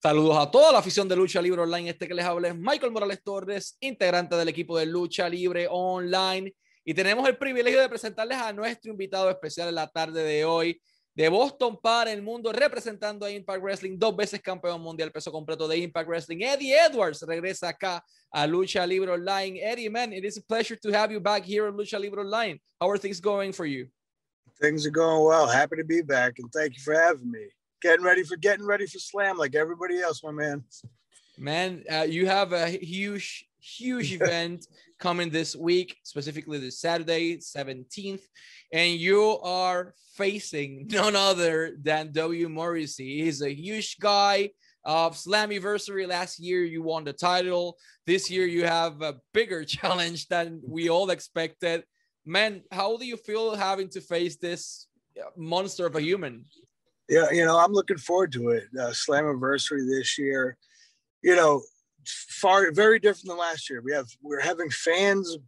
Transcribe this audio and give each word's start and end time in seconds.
Saludos 0.00 0.38
a 0.38 0.48
toda 0.48 0.70
la 0.70 0.78
afición 0.78 1.08
de 1.08 1.16
Lucha 1.16 1.42
Libre 1.42 1.60
Online. 1.62 1.90
Este 1.90 2.06
que 2.06 2.14
les 2.14 2.24
habla 2.24 2.46
es 2.46 2.54
Michael 2.54 2.92
Morales 2.92 3.20
Torres, 3.20 3.76
integrante 3.80 4.36
del 4.36 4.48
equipo 4.48 4.78
de 4.78 4.86
Lucha 4.86 5.28
Libre 5.28 5.66
Online. 5.68 6.54
Y 6.84 6.94
tenemos 6.94 7.28
el 7.28 7.36
privilegio 7.36 7.80
de 7.80 7.88
presentarles 7.88 8.38
a 8.38 8.52
nuestro 8.52 8.92
invitado 8.92 9.28
especial 9.28 9.70
en 9.70 9.74
la 9.74 9.88
tarde 9.88 10.22
de 10.22 10.44
hoy, 10.44 10.80
de 11.16 11.28
Boston 11.28 11.76
para 11.82 12.12
el 12.12 12.22
mundo, 12.22 12.52
representando 12.52 13.26
a 13.26 13.30
Impact 13.32 13.60
Wrestling, 13.60 13.98
dos 13.98 14.14
veces 14.14 14.40
campeón 14.40 14.80
mundial 14.80 15.10
peso 15.10 15.32
completo 15.32 15.66
de 15.66 15.78
Impact 15.78 16.08
Wrestling. 16.08 16.42
Eddie 16.42 16.76
Edwards 16.78 17.20
regresa 17.22 17.70
acá 17.70 18.00
a 18.30 18.46
Lucha 18.46 18.86
Libre 18.86 19.10
Online. 19.10 19.60
Eddie, 19.60 19.90
man, 19.90 20.12
it 20.12 20.24
is 20.24 20.38
a 20.38 20.42
pleasure 20.42 20.78
to 20.78 20.92
have 20.92 21.12
you 21.12 21.18
back 21.18 21.44
here 21.44 21.66
at 21.66 21.74
Lucha 21.74 21.98
Libre 21.98 22.20
Online. 22.20 22.60
How 22.80 22.88
are 22.88 22.98
things 22.98 23.20
going 23.20 23.52
for 23.52 23.66
you? 23.66 23.88
Things 24.60 24.86
are 24.86 24.92
going 24.92 25.24
well. 25.24 25.48
Happy 25.48 25.74
to 25.74 25.84
be 25.84 26.02
back, 26.02 26.38
and 26.38 26.48
thank 26.52 26.76
you 26.76 26.82
for 26.84 26.94
having 26.94 27.28
me 27.28 27.48
getting 27.80 28.04
ready 28.04 28.22
for 28.22 28.36
getting 28.36 28.66
ready 28.66 28.86
for 28.86 28.98
slam 28.98 29.36
like 29.36 29.54
everybody 29.54 30.00
else 30.00 30.22
my 30.22 30.30
man. 30.30 30.64
Man 31.38 31.84
uh, 31.90 32.06
you 32.08 32.26
have 32.26 32.52
a 32.52 32.68
huge 32.68 33.46
huge 33.60 34.12
event 34.20 34.66
coming 34.98 35.30
this 35.30 35.54
week 35.54 35.96
specifically 36.02 36.58
this 36.58 36.80
saturday 36.80 37.36
17th 37.38 38.22
and 38.72 38.92
you 38.92 39.38
are 39.42 39.94
facing 40.18 40.86
none 40.90 41.16
other 41.16 41.76
than 41.80 42.12
w. 42.12 42.48
Morrissey. 42.48 43.22
He's 43.22 43.40
a 43.40 43.54
huge 43.54 43.98
guy 43.98 44.50
of 44.84 45.14
slammiversary. 45.14 46.06
Last 46.06 46.38
year 46.40 46.64
you 46.64 46.82
won 46.82 47.04
the 47.04 47.12
title. 47.12 47.76
This 48.06 48.30
year 48.30 48.46
you 48.46 48.64
have 48.64 49.00
a 49.00 49.16
bigger 49.32 49.64
challenge 49.76 50.26
than 50.28 50.60
we 50.66 50.90
all 50.90 51.10
expected. 51.10 51.84
Man 52.26 52.62
how 52.70 52.96
do 52.96 53.06
you 53.06 53.16
feel 53.16 53.54
having 53.54 53.88
to 53.90 54.00
face 54.00 54.36
this 54.36 54.86
monster 55.36 55.86
of 55.86 55.96
a 55.96 56.00
human 56.00 56.44
yeah, 57.08 57.30
you 57.30 57.44
know, 57.44 57.58
I'm 57.58 57.72
looking 57.72 57.96
forward 57.96 58.32
to 58.32 58.50
it. 58.50 58.64
Uh, 58.78 58.90
Slammiversary 58.90 59.88
this 59.88 60.18
year, 60.18 60.56
you 61.22 61.34
know, 61.34 61.62
far 62.06 62.70
very 62.72 62.98
different 62.98 63.28
than 63.28 63.38
last 63.38 63.70
year. 63.70 63.80
We 63.82 63.92
have 63.92 64.08
we're 64.22 64.40
having 64.40 64.70
fans 64.70 65.38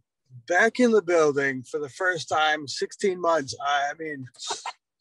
back 0.47 0.79
in 0.79 0.91
the 0.91 1.01
building 1.01 1.63
for 1.63 1.79
the 1.79 1.89
first 1.89 2.29
time 2.29 2.67
16 2.67 3.19
months. 3.19 3.55
I, 3.65 3.91
I 3.91 3.93
mean, 4.01 4.25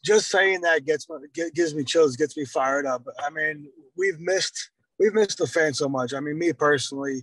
just 0.04 0.30
saying 0.30 0.62
that 0.62 0.84
gets 0.84 1.08
me 1.08 1.16
gives 1.54 1.74
me 1.74 1.84
chills, 1.84 2.16
gets 2.16 2.36
me 2.36 2.44
fired 2.44 2.86
up. 2.86 3.06
I 3.18 3.30
mean, 3.30 3.66
we've 3.96 4.20
missed 4.20 4.70
we've 4.98 5.14
missed 5.14 5.38
the 5.38 5.46
fans 5.46 5.78
so 5.78 5.88
much. 5.88 6.12
I 6.12 6.20
mean, 6.20 6.38
me 6.38 6.52
personally, 6.52 7.22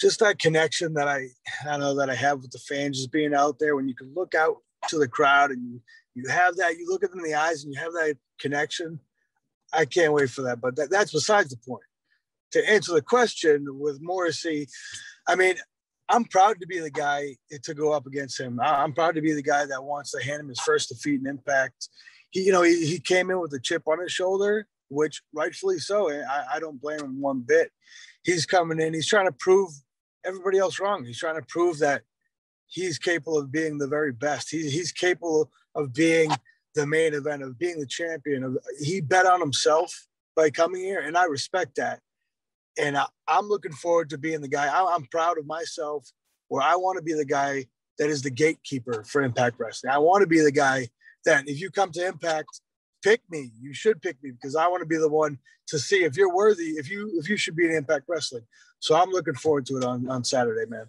just 0.00 0.20
that 0.20 0.38
connection 0.38 0.94
that 0.94 1.08
I 1.08 1.26
I 1.68 1.76
know 1.76 1.94
that 1.96 2.10
I 2.10 2.14
have 2.14 2.40
with 2.40 2.50
the 2.50 2.58
fans, 2.58 2.98
just 2.98 3.12
being 3.12 3.34
out 3.34 3.58
there 3.58 3.76
when 3.76 3.88
you 3.88 3.94
can 3.94 4.12
look 4.14 4.34
out 4.34 4.56
to 4.88 4.98
the 4.98 5.08
crowd 5.08 5.50
and 5.50 5.62
you 5.62 5.80
you 6.14 6.28
have 6.28 6.56
that, 6.56 6.76
you 6.76 6.88
look 6.88 7.04
at 7.04 7.10
them 7.10 7.20
in 7.20 7.30
the 7.30 7.34
eyes 7.34 7.62
and 7.64 7.72
you 7.72 7.78
have 7.78 7.92
that 7.92 8.16
connection. 8.40 9.00
I 9.72 9.84
can't 9.84 10.12
wait 10.12 10.30
for 10.30 10.42
that. 10.42 10.60
But 10.60 10.76
that, 10.76 10.90
that's 10.90 11.12
besides 11.12 11.50
the 11.50 11.56
point. 11.56 11.84
To 12.52 12.68
answer 12.68 12.92
the 12.92 13.02
question 13.02 13.66
with 13.78 13.98
Morrissey, 14.00 14.66
I 15.28 15.36
mean, 15.36 15.54
I'm 16.08 16.24
proud 16.24 16.58
to 16.60 16.66
be 16.66 16.80
the 16.80 16.90
guy 16.90 17.36
to 17.62 17.74
go 17.74 17.92
up 17.92 18.06
against 18.06 18.40
him. 18.40 18.58
I'm 18.60 18.92
proud 18.92 19.14
to 19.14 19.20
be 19.20 19.32
the 19.32 19.42
guy 19.42 19.64
that 19.66 19.84
wants 19.84 20.10
to 20.10 20.22
hand 20.22 20.40
him 20.40 20.48
his 20.48 20.58
first 20.58 20.88
defeat 20.88 21.20
in 21.20 21.28
Impact. 21.28 21.88
He, 22.30 22.42
you 22.42 22.52
know, 22.52 22.62
he, 22.62 22.84
he 22.84 22.98
came 22.98 23.30
in 23.30 23.38
with 23.40 23.52
a 23.52 23.60
chip 23.60 23.84
on 23.86 24.00
his 24.00 24.10
shoulder, 24.10 24.66
which 24.88 25.22
rightfully 25.32 25.78
so. 25.78 26.10
I, 26.10 26.44
I 26.54 26.58
don't 26.58 26.80
blame 26.80 27.00
him 27.00 27.20
one 27.20 27.44
bit. 27.46 27.70
He's 28.24 28.44
coming 28.46 28.80
in. 28.80 28.92
He's 28.92 29.06
trying 29.06 29.26
to 29.26 29.32
prove 29.32 29.70
everybody 30.24 30.58
else 30.58 30.80
wrong. 30.80 31.04
He's 31.04 31.18
trying 31.18 31.40
to 31.40 31.46
prove 31.46 31.78
that 31.78 32.02
he's 32.66 32.98
capable 32.98 33.38
of 33.38 33.52
being 33.52 33.78
the 33.78 33.86
very 33.86 34.12
best. 34.12 34.50
He, 34.50 34.68
he's 34.68 34.90
capable 34.90 35.52
of 35.76 35.92
being 35.92 36.32
the 36.74 36.86
main 36.86 37.14
event, 37.14 37.42
of 37.42 37.58
being 37.58 37.80
the 37.80 37.86
champion. 37.86 38.44
Of 38.44 38.58
he 38.80 39.00
bet 39.00 39.26
on 39.26 39.40
himself 39.40 40.06
by 40.36 40.50
coming 40.50 40.82
here, 40.82 41.00
and 41.00 41.16
I 41.16 41.24
respect 41.24 41.76
that. 41.76 42.00
And 42.78 42.96
I, 42.96 43.06
am 43.28 43.48
looking 43.48 43.72
forward 43.72 44.10
to 44.10 44.18
being 44.18 44.40
the 44.40 44.48
guy. 44.48 44.66
I, 44.66 44.94
I'm 44.94 45.04
proud 45.06 45.38
of 45.38 45.46
myself, 45.46 46.08
where 46.48 46.62
I 46.62 46.76
want 46.76 46.96
to 46.98 47.02
be 47.02 47.14
the 47.14 47.24
guy 47.24 47.66
that 47.98 48.08
is 48.08 48.22
the 48.22 48.30
gatekeeper 48.30 49.04
for 49.04 49.22
Impact 49.22 49.56
Wrestling. 49.58 49.92
I 49.92 49.98
want 49.98 50.22
to 50.22 50.26
be 50.26 50.40
the 50.40 50.52
guy 50.52 50.88
that 51.24 51.48
if 51.48 51.60
you 51.60 51.70
come 51.70 51.90
to 51.92 52.06
Impact, 52.06 52.60
pick 53.02 53.20
me. 53.30 53.50
You 53.60 53.74
should 53.74 54.00
pick 54.00 54.16
me 54.22 54.30
because 54.30 54.56
I 54.56 54.68
want 54.68 54.80
to 54.80 54.86
be 54.86 54.96
the 54.96 55.08
one 55.08 55.38
to 55.68 55.78
see 55.78 56.04
if 56.04 56.16
you're 56.16 56.34
worthy, 56.34 56.70
if 56.70 56.90
you 56.90 57.10
if 57.18 57.28
you 57.28 57.36
should 57.36 57.56
be 57.56 57.66
in 57.66 57.72
Impact 57.72 58.04
Wrestling. 58.08 58.44
So 58.78 58.96
I'm 58.96 59.10
looking 59.10 59.34
forward 59.34 59.66
to 59.66 59.76
it 59.76 59.84
on, 59.84 60.08
on 60.08 60.24
Saturday, 60.24 60.68
man. 60.68 60.86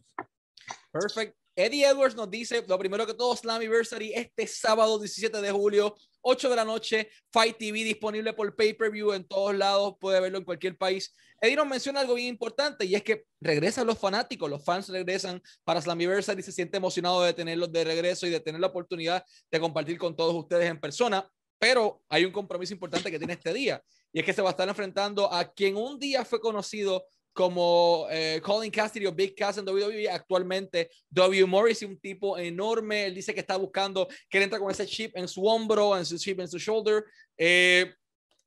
Perfect. 0.94 1.35
Eddie 1.56 1.85
Edwards 1.85 2.16
nos 2.16 2.29
dice, 2.29 2.63
lo 2.67 2.79
primero 2.79 3.06
que 3.06 3.13
todo, 3.13 3.35
Slammiversary 3.35 4.13
este 4.13 4.47
sábado 4.47 4.97
17 4.97 5.41
de 5.41 5.51
julio, 5.51 5.95
8 6.22 6.50
de 6.50 6.56
la 6.56 6.63
noche, 6.63 7.09
Fight 7.31 7.57
TV 7.57 7.84
disponible 7.84 8.34
por 8.34 8.56
pay-per-view 8.56 9.13
en 9.13 9.28
todos 9.28 9.53
lados, 9.56 9.95
puede 10.00 10.19
verlo 10.22 10.38
en 10.38 10.45
cualquier 10.45 10.78
país. 10.78 11.13
Eddie 11.41 11.56
nos 11.56 11.67
menciona 11.67 12.01
algo 12.01 12.13
bien 12.13 12.28
importante 12.28 12.85
y 12.85 12.95
es 12.95 13.03
que 13.03 13.25
regresan 13.41 13.88
los 13.88 13.97
fanáticos, 13.97 14.50
los 14.50 14.63
fans 14.63 14.88
regresan 14.90 15.41
para 15.63 15.81
Slammiversary 15.81 16.41
se 16.44 16.51
siente 16.51 16.78
emocionado 16.78 17.23
de 17.23 17.34
tenerlos 17.34 17.72
de 17.72 17.84
regreso 17.84 18.28
y 18.28 18.29
de 18.29 18.40
tener 18.40 18.61
la 18.61 18.67
oportunidad 18.67 19.25
de 19.50 19.59
compartir 19.59 19.97
con 19.97 20.16
todos 20.16 20.35
ustedes 20.35 20.69
en 20.69 20.79
persona. 20.79 21.28
Pero 21.59 22.01
hay 22.09 22.25
un 22.25 22.31
compromiso 22.31 22.73
importante 22.73 23.11
que 23.11 23.17
tiene 23.17 23.34
este 23.34 23.53
día 23.53 23.84
y 24.13 24.19
es 24.19 24.25
que 24.25 24.34
se 24.34 24.41
va 24.41 24.50
a 24.50 24.51
estar 24.51 24.67
enfrentando 24.69 25.31
a 25.31 25.51
quien 25.51 25.75
un 25.75 26.00
día 26.00 26.23
fue 26.25 26.40
conocido 26.40 27.06
como 27.33 28.07
eh, 28.09 28.41
Colin 28.43 28.71
Cassidy 28.71 29.05
o 29.05 29.13
Big 29.13 29.35
Cass 29.35 29.57
en 29.57 29.67
WWE, 29.67 30.09
actualmente 30.09 30.89
W. 31.09 31.45
Morris, 31.45 31.81
un 31.83 31.99
tipo 31.99 32.37
enorme, 32.37 33.05
él 33.05 33.15
dice 33.15 33.33
que 33.33 33.39
está 33.39 33.55
buscando 33.55 34.07
que 34.29 34.37
él 34.37 34.43
entra 34.43 34.59
con 34.59 34.71
ese 34.71 34.85
chip 34.85 35.15
en 35.15 35.27
su 35.27 35.45
hombro, 35.45 35.97
en 35.97 36.05
su 36.05 36.17
chip 36.17 36.39
en 36.39 36.47
su 36.47 36.57
shoulder, 36.57 37.05
eh, 37.37 37.93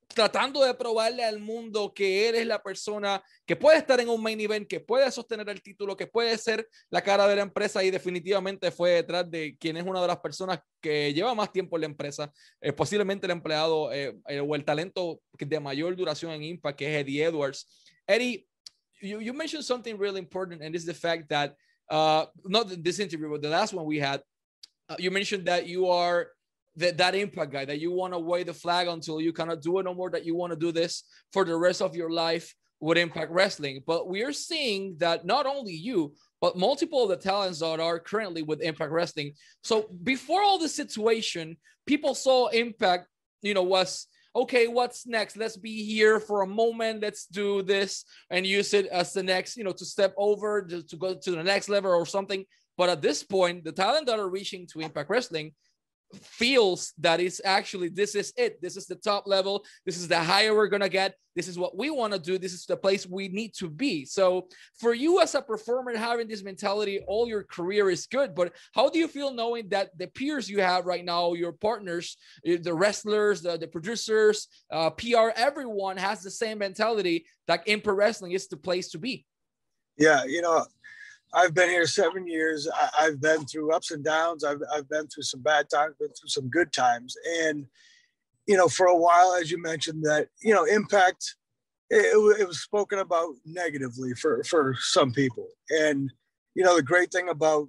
tratando 0.08 0.62
de 0.62 0.74
probarle 0.74 1.24
al 1.24 1.40
mundo 1.40 1.92
que 1.92 2.28
él 2.28 2.34
es 2.36 2.46
la 2.46 2.62
persona 2.62 3.22
que 3.46 3.56
puede 3.56 3.78
estar 3.78 3.98
en 3.98 4.08
un 4.08 4.22
main 4.22 4.38
event, 4.38 4.68
que 4.68 4.78
puede 4.78 5.10
sostener 5.10 5.48
el 5.48 5.62
título, 5.62 5.96
que 5.96 6.06
puede 6.06 6.36
ser 6.38 6.68
la 6.90 7.02
cara 7.02 7.26
de 7.26 7.36
la 7.36 7.42
empresa 7.42 7.82
y 7.82 7.90
definitivamente 7.90 8.70
fue 8.70 8.90
detrás 8.90 9.28
de 9.28 9.56
quien 9.58 9.76
es 9.78 9.82
una 9.82 10.00
de 10.00 10.06
las 10.06 10.18
personas 10.18 10.60
que 10.80 11.12
lleva 11.12 11.34
más 11.34 11.50
tiempo 11.50 11.76
en 11.76 11.80
la 11.80 11.86
empresa, 11.86 12.30
eh, 12.60 12.72
posiblemente 12.72 13.26
el 13.26 13.32
empleado 13.32 13.88
o 13.88 14.54
el 14.54 14.64
talento 14.64 15.20
de 15.38 15.58
mayor 15.58 15.96
duración 15.96 16.32
en 16.32 16.44
Impact, 16.44 16.78
que 16.78 16.94
es 16.94 17.00
Eddie 17.00 17.24
Edwards. 17.24 17.66
Eddie, 18.06 18.46
you, 19.04 19.20
you 19.20 19.32
mentioned 19.32 19.64
something 19.64 19.98
really 19.98 20.18
important, 20.18 20.62
and 20.62 20.74
it's 20.74 20.84
the 20.84 20.94
fact 20.94 21.28
that 21.28 21.54
uh, 21.90 22.26
not 22.44 22.68
this 22.82 22.98
interview, 22.98 23.30
but 23.30 23.42
the 23.42 23.48
last 23.48 23.72
one 23.72 23.84
we 23.84 23.98
had, 23.98 24.22
uh, 24.88 24.96
you 24.98 25.10
mentioned 25.10 25.46
that 25.46 25.66
you 25.66 25.88
are 25.88 26.28
that 26.76 26.96
that 26.98 27.14
impact 27.14 27.52
guy 27.52 27.64
that 27.64 27.78
you 27.78 27.92
want 27.92 28.12
to 28.12 28.18
wave 28.18 28.46
the 28.46 28.54
flag 28.54 28.88
until 28.88 29.20
you 29.20 29.32
cannot 29.32 29.62
do 29.62 29.78
it 29.78 29.84
no 29.84 29.94
more. 29.94 30.10
That 30.10 30.24
you 30.24 30.34
want 30.34 30.52
to 30.52 30.58
do 30.58 30.72
this 30.72 31.04
for 31.32 31.44
the 31.44 31.56
rest 31.56 31.80
of 31.80 31.94
your 31.94 32.10
life 32.10 32.54
with 32.80 32.98
Impact 32.98 33.30
Wrestling. 33.30 33.82
But 33.86 34.08
we 34.08 34.22
are 34.22 34.32
seeing 34.32 34.96
that 34.98 35.24
not 35.24 35.46
only 35.46 35.72
you, 35.72 36.14
but 36.40 36.58
multiple 36.58 37.04
of 37.04 37.08
the 37.08 37.16
talents 37.16 37.60
that 37.60 37.80
are 37.80 37.98
currently 37.98 38.42
with 38.42 38.60
Impact 38.60 38.92
Wrestling. 38.92 39.32
So 39.62 39.88
before 40.02 40.42
all 40.42 40.58
the 40.58 40.68
situation, 40.68 41.56
people 41.86 42.14
saw 42.14 42.48
Impact, 42.48 43.06
you 43.42 43.54
know, 43.54 43.62
was 43.62 44.06
okay, 44.34 44.66
what's 44.66 45.06
next? 45.06 45.36
Let's 45.36 45.56
be 45.56 45.84
here 45.84 46.18
for 46.20 46.42
a 46.42 46.46
moment. 46.46 47.02
Let's 47.02 47.26
do 47.26 47.62
this 47.62 48.04
and 48.30 48.46
use 48.46 48.74
it 48.74 48.86
as 48.86 49.12
the 49.12 49.22
next, 49.22 49.56
you 49.56 49.64
know, 49.64 49.72
to 49.72 49.84
step 49.84 50.14
over 50.16 50.62
to, 50.62 50.82
to 50.82 50.96
go 50.96 51.14
to 51.14 51.30
the 51.30 51.42
next 51.42 51.68
level 51.68 51.92
or 51.92 52.06
something. 52.06 52.44
But 52.76 52.88
at 52.88 53.02
this 53.02 53.22
point, 53.22 53.64
the 53.64 53.72
talent 53.72 54.06
that 54.06 54.18
are 54.18 54.28
reaching 54.28 54.66
to 54.68 54.80
Impact 54.80 55.08
Wrestling 55.08 55.52
feels 56.14 56.92
that 56.98 57.20
it's 57.20 57.40
actually 57.44 57.88
this 57.88 58.14
is 58.14 58.32
it. 58.36 58.60
This 58.60 58.76
is 58.76 58.86
the 58.86 58.96
top 58.96 59.26
level. 59.26 59.64
This 59.84 59.96
is 59.96 60.08
the 60.08 60.18
higher 60.18 60.54
we're 60.54 60.68
gonna 60.68 60.88
get. 60.88 61.14
This 61.36 61.48
is 61.48 61.58
what 61.58 61.76
we 61.76 61.90
want 61.90 62.12
to 62.12 62.18
do. 62.18 62.38
This 62.38 62.52
is 62.52 62.64
the 62.64 62.76
place 62.76 63.08
we 63.08 63.26
need 63.28 63.54
to 63.54 63.68
be. 63.68 64.04
So 64.04 64.46
for 64.78 64.94
you 64.94 65.20
as 65.20 65.34
a 65.34 65.42
performer 65.42 65.96
having 65.96 66.28
this 66.28 66.42
mentality 66.42 67.00
all 67.06 67.28
your 67.28 67.44
career 67.44 67.90
is 67.90 68.06
good 68.06 68.34
but 68.34 68.52
how 68.74 68.88
do 68.88 68.98
you 68.98 69.08
feel 69.08 69.32
knowing 69.32 69.68
that 69.68 69.96
the 69.98 70.06
peers 70.08 70.48
you 70.48 70.60
have 70.60 70.86
right 70.86 71.04
now 71.04 71.32
your 71.34 71.52
partners 71.52 72.16
eh, 72.46 72.58
the 72.60 72.74
wrestlers 72.74 73.42
the, 73.42 73.56
the 73.56 73.66
producers 73.66 74.48
uh, 74.70 74.90
pr 74.90 75.30
everyone 75.36 75.96
has 75.96 76.22
the 76.22 76.30
same 76.30 76.58
mentality 76.58 77.26
that 77.46 77.66
Impact 77.66 77.96
Wrestling 77.96 78.32
is 78.32 78.48
the 78.48 78.56
place 78.56 78.88
to 78.90 78.98
be? 78.98 79.24
Yeah 79.96 80.24
you 80.24 80.42
know 80.42 80.66
I've 81.34 81.54
been 81.54 81.68
here 81.68 81.86
seven 81.86 82.26
years. 82.26 82.68
I, 82.98 83.04
have 83.04 83.20
been 83.20 83.44
through 83.44 83.72
ups 83.72 83.90
and 83.90 84.04
downs. 84.04 84.44
I've, 84.44 84.60
I've 84.72 84.88
been 84.88 85.08
through 85.08 85.24
some 85.24 85.42
bad 85.42 85.68
times, 85.68 85.94
been 85.98 86.08
through 86.08 86.28
some 86.28 86.48
good 86.48 86.72
times. 86.72 87.16
And, 87.40 87.66
you 88.46 88.56
know, 88.56 88.68
for 88.68 88.86
a 88.86 88.96
while, 88.96 89.34
as 89.34 89.50
you 89.50 89.60
mentioned, 89.60 90.04
that, 90.04 90.28
you 90.42 90.54
know, 90.54 90.64
impact, 90.64 91.34
it, 91.90 92.06
it 92.40 92.46
was 92.46 92.60
spoken 92.60 93.00
about 93.00 93.34
negatively 93.44 94.14
for, 94.14 94.44
for 94.44 94.76
some 94.78 95.12
people. 95.12 95.48
And, 95.70 96.12
you 96.54 96.62
know, 96.62 96.76
the 96.76 96.82
great 96.82 97.10
thing 97.10 97.28
about 97.28 97.68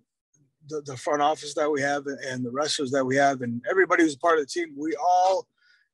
the, 0.68 0.81
the 0.85 0.97
front 0.97 1.21
office 1.21 1.56
that 1.56 1.71
we 1.71 1.81
have 1.81 2.06
and 2.06 2.45
the 2.45 2.51
wrestlers 2.51 2.91
that 2.91 3.06
we 3.06 3.15
have 3.15 3.41
and 3.41 3.61
everybody 3.69 4.03
who's 4.03 4.15
part 4.15 4.38
of 4.38 4.45
the 4.45 4.50
team, 4.50 4.75
we 4.77 4.95
all, 4.95 5.47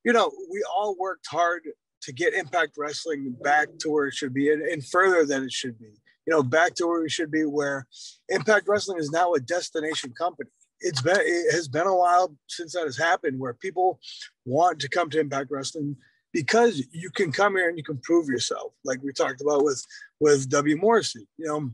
you 0.04 0.12
know, 0.12 0.30
we 0.50 0.62
all 0.74 0.94
worked 0.98 1.26
hard 1.26 1.62
to 2.02 2.12
get 2.12 2.34
Impact 2.34 2.72
Wrestling 2.76 3.34
back 3.42 3.68
to 3.78 3.88
where 3.88 4.08
it 4.08 4.14
should 4.14 4.34
be 4.34 4.52
and, 4.52 4.60
and 4.62 4.84
further 4.84 5.24
than 5.24 5.44
it 5.44 5.52
should 5.52 5.78
be 5.78 5.92
you 6.26 6.32
know, 6.32 6.42
back 6.42 6.74
to 6.74 6.86
where 6.86 7.00
we 7.00 7.08
should 7.08 7.30
be, 7.30 7.44
where 7.44 7.86
Impact 8.28 8.68
Wrestling 8.68 8.98
is 8.98 9.10
now 9.10 9.34
a 9.34 9.40
destination 9.40 10.12
company. 10.16 10.50
It's 10.80 11.00
been 11.00 11.18
it 11.18 11.52
has 11.52 11.68
been 11.68 11.86
a 11.86 11.96
while 11.96 12.36
since 12.48 12.72
that 12.72 12.84
has 12.84 12.96
happened, 12.96 13.38
where 13.38 13.54
people 13.54 14.00
want 14.44 14.80
to 14.80 14.88
come 14.88 15.10
to 15.10 15.20
Impact 15.20 15.50
Wrestling 15.50 15.96
because 16.32 16.84
you 16.92 17.10
can 17.10 17.30
come 17.30 17.56
here 17.56 17.68
and 17.68 17.78
you 17.78 17.84
can 17.84 17.98
prove 17.98 18.28
yourself, 18.28 18.72
like 18.84 19.02
we 19.02 19.12
talked 19.12 19.40
about 19.40 19.64
with 19.64 19.84
with 20.20 20.48
W 20.48 20.76
Morrissey. 20.76 21.26
You 21.38 21.46
know, 21.46 21.70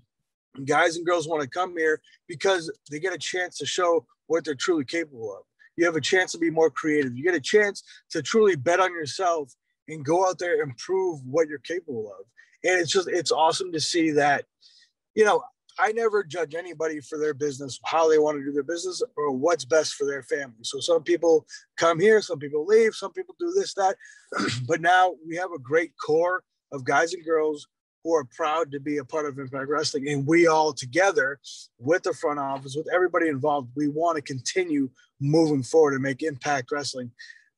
guys 0.64 0.96
and 0.96 1.06
girls 1.06 1.28
want 1.28 1.42
to 1.42 1.48
come 1.48 1.76
here 1.76 2.00
because 2.26 2.70
they 2.90 2.98
get 2.98 3.14
a 3.14 3.18
chance 3.18 3.58
to 3.58 3.66
show 3.66 4.06
what 4.26 4.44
they're 4.44 4.54
truly 4.54 4.84
capable 4.84 5.32
of. 5.32 5.44
You 5.76 5.86
have 5.86 5.96
a 5.96 6.00
chance 6.00 6.32
to 6.32 6.38
be 6.38 6.50
more 6.50 6.70
creative. 6.70 7.16
You 7.16 7.22
get 7.22 7.34
a 7.34 7.40
chance 7.40 7.82
to 8.10 8.20
truly 8.20 8.56
bet 8.56 8.80
on 8.80 8.92
yourself 8.92 9.52
and 9.86 10.04
go 10.04 10.28
out 10.28 10.38
there 10.38 10.62
and 10.62 10.76
prove 10.76 11.20
what 11.24 11.48
you're 11.48 11.58
capable 11.58 12.12
of. 12.18 12.26
And 12.64 12.80
it's 12.80 12.92
just 12.92 13.08
it's 13.08 13.32
awesome 13.32 13.72
to 13.72 13.80
see 13.80 14.10
that, 14.12 14.44
you 15.14 15.24
know, 15.24 15.42
I 15.78 15.92
never 15.92 16.24
judge 16.24 16.54
anybody 16.54 17.00
for 17.00 17.18
their 17.18 17.34
business, 17.34 17.78
how 17.84 18.08
they 18.08 18.18
want 18.18 18.38
to 18.38 18.44
do 18.44 18.52
their 18.52 18.64
business, 18.64 19.02
or 19.16 19.30
what's 19.30 19.64
best 19.64 19.94
for 19.94 20.06
their 20.06 20.24
family. 20.24 20.56
So 20.62 20.80
some 20.80 21.02
people 21.02 21.46
come 21.76 22.00
here, 22.00 22.20
some 22.20 22.38
people 22.38 22.66
leave, 22.66 22.94
some 22.94 23.12
people 23.12 23.36
do 23.38 23.52
this, 23.52 23.74
that. 23.74 23.96
but 24.66 24.80
now 24.80 25.14
we 25.26 25.36
have 25.36 25.52
a 25.52 25.58
great 25.58 25.92
core 26.04 26.42
of 26.72 26.84
guys 26.84 27.14
and 27.14 27.24
girls 27.24 27.68
who 28.02 28.14
are 28.14 28.24
proud 28.24 28.72
to 28.72 28.80
be 28.80 28.98
a 28.98 29.04
part 29.04 29.26
of 29.26 29.38
Impact 29.38 29.68
Wrestling. 29.68 30.08
And 30.08 30.26
we 30.26 30.46
all 30.46 30.72
together, 30.72 31.38
with 31.78 32.02
the 32.02 32.14
front 32.14 32.40
office, 32.40 32.74
with 32.76 32.88
everybody 32.92 33.28
involved, 33.28 33.70
we 33.76 33.88
want 33.88 34.16
to 34.16 34.22
continue 34.22 34.90
moving 35.20 35.62
forward 35.62 35.94
and 35.94 36.02
make 36.02 36.22
Impact 36.22 36.70
Wrestling 36.72 37.12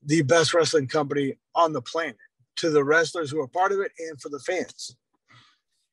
the 0.05 0.23
best 0.23 0.55
wrestling 0.55 0.87
company 0.87 1.37
on 1.55 1.73
the 1.73 1.83
planet 1.83 2.17
to 2.61 2.71
the 2.71 2.85
wrestlers 2.85 3.31
who 3.31 3.41
are 3.41 3.49
part 3.49 3.73
of 3.73 3.81
it 3.81 3.93
and 3.99 4.21
for 4.21 4.31
the 4.31 4.41
fans. 4.41 4.97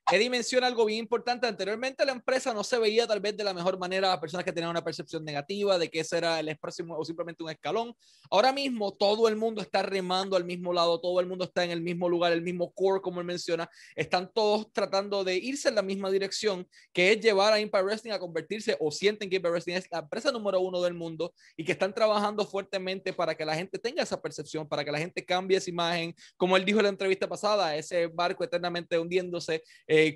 Eddie 0.09 0.29
menciona 0.29 0.67
algo 0.67 0.85
bien 0.85 0.99
importante. 0.99 1.47
Anteriormente 1.47 2.05
la 2.05 2.13
empresa 2.13 2.53
no 2.53 2.63
se 2.63 2.77
veía 2.77 3.05
tal 3.05 3.19
vez 3.19 3.35
de 3.35 3.43
la 3.43 3.53
mejor 3.53 3.77
manera 3.77 4.13
a 4.13 4.21
personas 4.21 4.45
que 4.45 4.53
tenían 4.53 4.71
una 4.71 4.81
percepción 4.81 5.25
negativa 5.25 5.77
de 5.77 5.89
que 5.89 5.99
ese 5.99 6.17
era 6.17 6.39
el 6.39 6.57
próximo 6.57 6.95
o 6.97 7.03
simplemente 7.03 7.43
un 7.43 7.49
escalón. 7.49 7.93
Ahora 8.29 8.53
mismo 8.53 8.93
todo 8.93 9.27
el 9.27 9.35
mundo 9.35 9.61
está 9.61 9.83
remando 9.83 10.37
al 10.37 10.45
mismo 10.45 10.71
lado, 10.71 11.01
todo 11.01 11.19
el 11.19 11.27
mundo 11.27 11.43
está 11.43 11.65
en 11.65 11.71
el 11.71 11.81
mismo 11.81 12.07
lugar, 12.07 12.31
el 12.31 12.41
mismo 12.41 12.71
core, 12.71 13.01
como 13.01 13.19
él 13.19 13.25
menciona. 13.27 13.69
Están 13.97 14.31
todos 14.33 14.71
tratando 14.71 15.25
de 15.25 15.35
irse 15.35 15.67
en 15.67 15.75
la 15.75 15.81
misma 15.81 16.09
dirección, 16.09 16.65
que 16.93 17.11
es 17.11 17.19
llevar 17.19 17.51
a 17.51 17.59
Impact 17.59 17.83
Wrestling 17.83 18.11
a 18.13 18.19
convertirse 18.19 18.77
o 18.79 18.91
sienten 18.91 19.29
que 19.29 19.35
Impact 19.35 19.51
Wrestling 19.51 19.75
es 19.75 19.91
la 19.91 19.99
empresa 19.99 20.31
número 20.31 20.61
uno 20.61 20.81
del 20.81 20.93
mundo 20.93 21.33
y 21.57 21.65
que 21.65 21.73
están 21.73 21.93
trabajando 21.93 22.45
fuertemente 22.47 23.11
para 23.11 23.35
que 23.35 23.43
la 23.43 23.55
gente 23.55 23.77
tenga 23.77 24.03
esa 24.03 24.21
percepción, 24.21 24.69
para 24.69 24.85
que 24.85 24.91
la 24.93 24.99
gente 24.99 25.25
cambie 25.25 25.57
esa 25.57 25.69
imagen. 25.69 26.15
Como 26.37 26.55
él 26.55 26.63
dijo 26.63 26.79
en 26.79 26.83
la 26.83 26.89
entrevista 26.91 27.27
pasada, 27.27 27.75
ese 27.75 28.07
barco 28.07 28.45
eternamente 28.45 28.97
hundiéndose. 28.97 29.63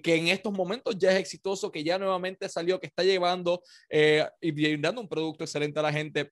Que 0.03 0.15
en 0.15 0.27
estos 0.27 0.51
momentos 0.53 0.97
ya 0.97 1.11
es 1.11 1.19
exitoso, 1.19 1.71
que 1.71 1.83
ya 1.83 1.97
nuevamente 1.97 2.47
salió, 2.49 2.79
que 2.79 2.87
está 2.87 3.03
llevando 3.03 3.61
eh, 3.89 4.27
y 4.39 4.51
brindando 4.51 5.01
un 5.01 5.07
producto 5.07 5.43
excelente 5.43 5.79
a 5.79 5.83
la 5.83 5.93
gente. 5.93 6.31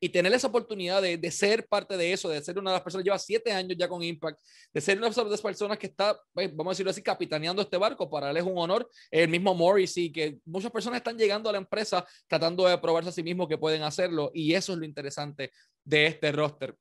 Y 0.00 0.10
tener 0.10 0.32
esa 0.32 0.46
oportunidad 0.46 1.02
de, 1.02 1.16
de, 1.16 1.30
ser 1.30 1.66
parte 1.66 1.96
de 1.96 2.12
eso, 2.12 2.28
de 2.28 2.40
ser 2.40 2.56
una 2.56 2.70
de 2.70 2.76
las 2.76 2.82
personas, 2.82 3.04
lleva 3.04 3.18
siete 3.18 3.50
años 3.50 3.76
ya 3.76 3.88
con 3.88 4.00
Impact, 4.00 4.38
de 4.72 4.80
ser 4.80 4.96
una 4.96 5.10
de 5.10 5.24
las 5.28 5.40
personas 5.40 5.76
que 5.76 5.88
está, 5.88 6.16
pues, 6.32 6.54
vamos 6.54 6.70
a 6.70 6.74
decirlo 6.74 6.92
así, 6.92 7.02
capitaneando 7.02 7.62
este 7.62 7.76
barco, 7.76 8.08
para 8.08 8.30
él 8.30 8.36
es 8.36 8.44
un 8.44 8.56
honor. 8.56 8.88
El 9.10 9.28
mismo 9.28 9.54
Morrissey, 9.54 10.12
que 10.12 10.38
muchas 10.44 10.70
personas 10.70 10.98
están 10.98 11.18
llegando 11.18 11.48
a 11.48 11.52
la 11.52 11.58
empresa 11.58 12.06
tratando 12.28 12.68
de 12.68 12.78
probarse 12.78 13.10
a 13.10 13.12
sí 13.12 13.24
mismos 13.24 13.48
que 13.48 13.58
pueden 13.58 13.82
hacerlo, 13.82 14.30
y 14.32 14.54
eso 14.54 14.72
es 14.72 14.78
lo 14.78 14.84
interesante 14.84 15.50
de 15.84 16.06
este 16.06 16.30
roster. 16.30 16.76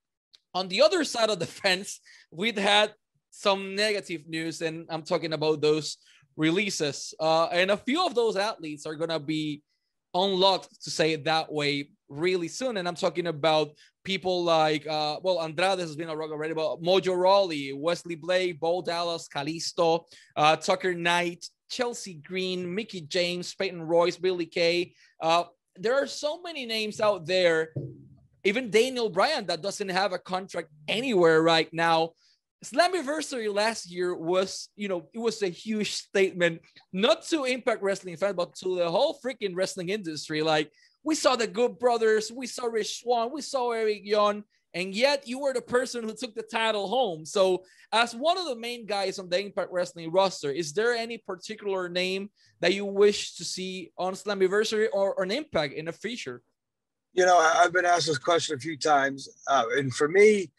On 0.54 0.70
the 0.70 0.82
other 0.82 1.06
side 1.06 1.32
of 1.32 1.40
the 1.40 1.48
fence, 1.48 2.00
we've 2.30 2.58
had 2.58 2.94
some 3.30 3.76
negative 3.76 4.28
news, 4.28 4.62
and 4.62 4.86
I'm 4.90 5.04
talking 5.04 5.34
about 5.34 5.62
those 5.62 5.98
releases. 6.36 7.14
Uh, 7.20 7.48
and 7.48 7.72
a 7.72 7.78
few 7.78 8.06
of 8.06 8.16
those 8.16 8.38
athletes 8.38 8.86
are 8.86 8.96
going 8.96 9.10
to 9.10 9.20
be 9.20 9.62
unlocked, 10.14 10.84
to 10.84 10.90
say 10.90 11.14
it 11.14 11.26
that 11.26 11.52
way, 11.52 11.90
really 12.10 12.48
soon. 12.48 12.78
And 12.78 12.88
I'm 12.88 12.96
talking 12.96 13.28
about 13.28 13.72
people 14.04 14.44
like, 14.44 14.88
uh, 14.88 15.20
well, 15.22 15.42
Andrade 15.42 15.80
has 15.80 15.96
been 15.96 16.10
a 16.10 16.16
rock 16.16 16.32
already, 16.32 16.54
but 16.54 16.82
Mojo 16.82 17.18
Rawley, 17.18 17.74
Wesley 17.74 18.16
Blake, 18.16 18.60
Bo 18.60 18.82
Dallas, 18.82 19.28
Kalisto, 19.28 20.06
uh, 20.36 20.56
Tucker 20.56 20.94
Knight, 20.94 21.46
Chelsea 21.70 22.16
Green, 22.16 22.74
Mickie 22.74 23.02
James, 23.02 23.54
Peyton 23.54 23.82
Royce, 23.82 24.18
Billie 24.18 24.46
Kay. 24.46 24.94
Uh, 25.22 25.44
there 25.76 26.02
are 26.02 26.08
so 26.08 26.42
many 26.42 26.66
names 26.66 27.02
out 27.02 27.26
there. 27.26 27.70
Even 28.44 28.70
Daniel 28.70 29.10
Bryan 29.10 29.46
that 29.48 29.62
doesn't 29.62 29.90
have 29.90 30.14
a 30.14 30.20
contract 30.20 30.70
anywhere 30.88 31.42
right 31.42 31.72
now. 31.74 32.12
Slammiversary 32.66 33.54
last 33.54 33.92
year 33.92 34.16
was, 34.16 34.70
you 34.76 34.88
know, 34.88 35.08
it 35.14 35.20
was 35.20 35.42
a 35.44 35.48
huge 35.48 35.94
statement, 35.94 36.62
not 36.92 37.24
to 37.28 37.44
Impact 37.44 37.84
Wrestling 37.84 38.18
fans, 38.18 38.36
but 38.36 38.56
to 38.56 38.78
the 38.78 38.90
whole 38.90 39.20
freaking 39.24 39.56
wrestling 39.56 39.90
industry. 39.90 40.42
Like, 40.42 40.72
we 41.04 41.14
saw 41.16 41.36
the 41.36 41.48
Good 41.48 41.78
Brothers, 41.78 42.32
we 42.32 42.48
saw 42.48 42.66
Rich 42.66 43.02
Swann, 43.02 43.32
we 43.32 43.42
saw 43.42 43.72
Eric 43.72 44.02
Young, 44.04 44.44
and 44.74 44.94
yet 44.94 45.28
you 45.28 45.40
were 45.40 45.54
the 45.54 45.62
person 45.62 46.04
who 46.04 46.14
took 46.14 46.34
the 46.36 46.44
title 46.44 46.88
home. 46.88 47.26
So, 47.26 47.64
as 47.94 48.16
one 48.16 48.38
of 48.38 48.46
the 48.46 48.56
main 48.56 48.86
guys 48.86 49.20
on 49.20 49.30
the 49.30 49.40
Impact 49.40 49.72
Wrestling 49.72 50.12
roster, 50.12 50.52
is 50.52 50.74
there 50.74 50.94
any 50.94 51.20
particular 51.20 51.88
name 51.88 52.30
that 52.60 52.74
you 52.74 52.86
wish 52.86 53.36
to 53.36 53.46
see 53.46 53.92
on 53.98 54.14
Slammiversary 54.14 54.88
or, 54.92 55.22
an 55.24 55.32
Impact 55.32 55.74
in 55.74 55.86
the 55.86 55.94
future? 55.94 56.42
You 57.14 57.26
know, 57.26 57.38
I've 57.38 57.72
been 57.72 57.86
asked 57.86 58.08
this 58.08 58.18
question 58.18 58.56
a 58.56 58.60
few 58.60 58.78
times, 58.78 59.30
uh, 59.48 59.64
and 59.78 59.94
for 59.94 60.08
me, 60.08 60.52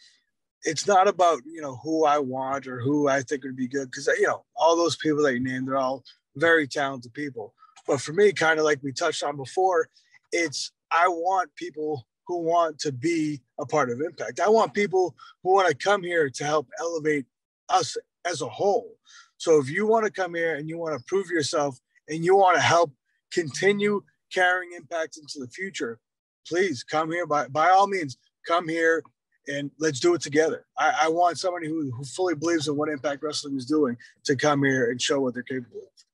it's 0.65 0.87
not 0.87 1.09
about 1.09 1.41
you 1.47 1.61
know 1.61 1.77
who 1.83 2.05
I 2.05 2.19
want 2.19 2.67
or 2.67 2.81
who 2.81 3.09
I 3.09 3.23
think 3.23 3.45
would 3.45 3.57
be 3.57 3.69
good 3.69 3.91
because 3.91 4.09
uh, 4.09 4.13
you 4.19 4.27
know 4.27 4.45
all 4.57 4.77
those 4.77 4.97
people 4.97 5.23
that 5.23 5.35
you 5.35 5.41
named 5.41 5.69
they're 5.69 5.77
all 5.77 6.05
very 6.37 6.67
talented 6.67 7.13
people. 7.15 7.55
But 7.87 8.01
for 8.01 8.13
me, 8.13 8.33
kind 8.33 8.59
of 8.59 8.65
like 8.65 8.83
we 8.83 8.93
touched 8.93 9.23
on 9.23 9.37
before, 9.37 9.89
it's 10.33 10.73
I 10.91 11.09
want 11.09 11.55
people 11.57 12.07
who 12.27 12.43
want 12.43 12.79
to 12.81 12.93
be 12.93 13.41
a 13.59 13.67
part 13.67 13.91
of 13.91 14.01
Impact. 14.01 14.41
I 14.41 14.49
want 14.49 14.75
people 14.75 15.15
who 15.43 15.55
want 15.55 15.69
to 15.69 15.75
come 15.75 16.03
here 16.03 16.29
to 16.29 16.45
help 16.45 16.69
elevate 16.79 17.27
us 17.69 17.97
as 18.27 18.43
a 18.43 18.49
whole. 18.49 18.97
So 19.39 19.59
if 19.59 19.71
you 19.71 19.87
want 19.87 20.05
to 20.05 20.13
come 20.13 20.35
here 20.35 20.57
and 20.57 20.69
you 20.69 20.79
want 20.79 20.99
to 20.99 21.05
prove 21.07 21.31
yourself 21.31 21.79
and 22.09 22.25
you 22.25 22.37
want 22.37 22.57
to 22.57 22.63
help 22.63 22.93
continue 23.33 24.03
carrying 24.33 24.73
Impact 24.77 25.17
into 25.17 25.39
the 25.39 25.49
future, 25.49 25.99
please 26.47 26.83
come 26.83 27.11
here 27.11 27.27
by 27.27 27.49
by 27.49 27.71
all 27.71 27.87
means 27.87 28.19
come 28.47 28.69
here 28.69 29.03
and 29.49 29.71
let's 29.79 30.01
do 30.01 30.15
it 30.15 30.21
together. 30.21 30.67
I, 30.79 31.01
I 31.03 31.09
want 31.09 31.39
somebody 31.39 31.69
who, 31.69 31.91
who 31.91 32.05
fully 32.05 32.35
believes 32.35 32.69
in 32.69 32.77
what 32.77 32.89
Impact 32.89 33.23
Wrestling 33.23 33.57
is 33.57 33.67
doing 33.67 33.97
to 34.25 34.37
come 34.37 34.63
here 34.63 34.91
and 34.91 35.01
show 35.01 35.21
what 35.21 35.35
they're 35.35 35.43
capable 35.43 35.81
of. 35.81 36.08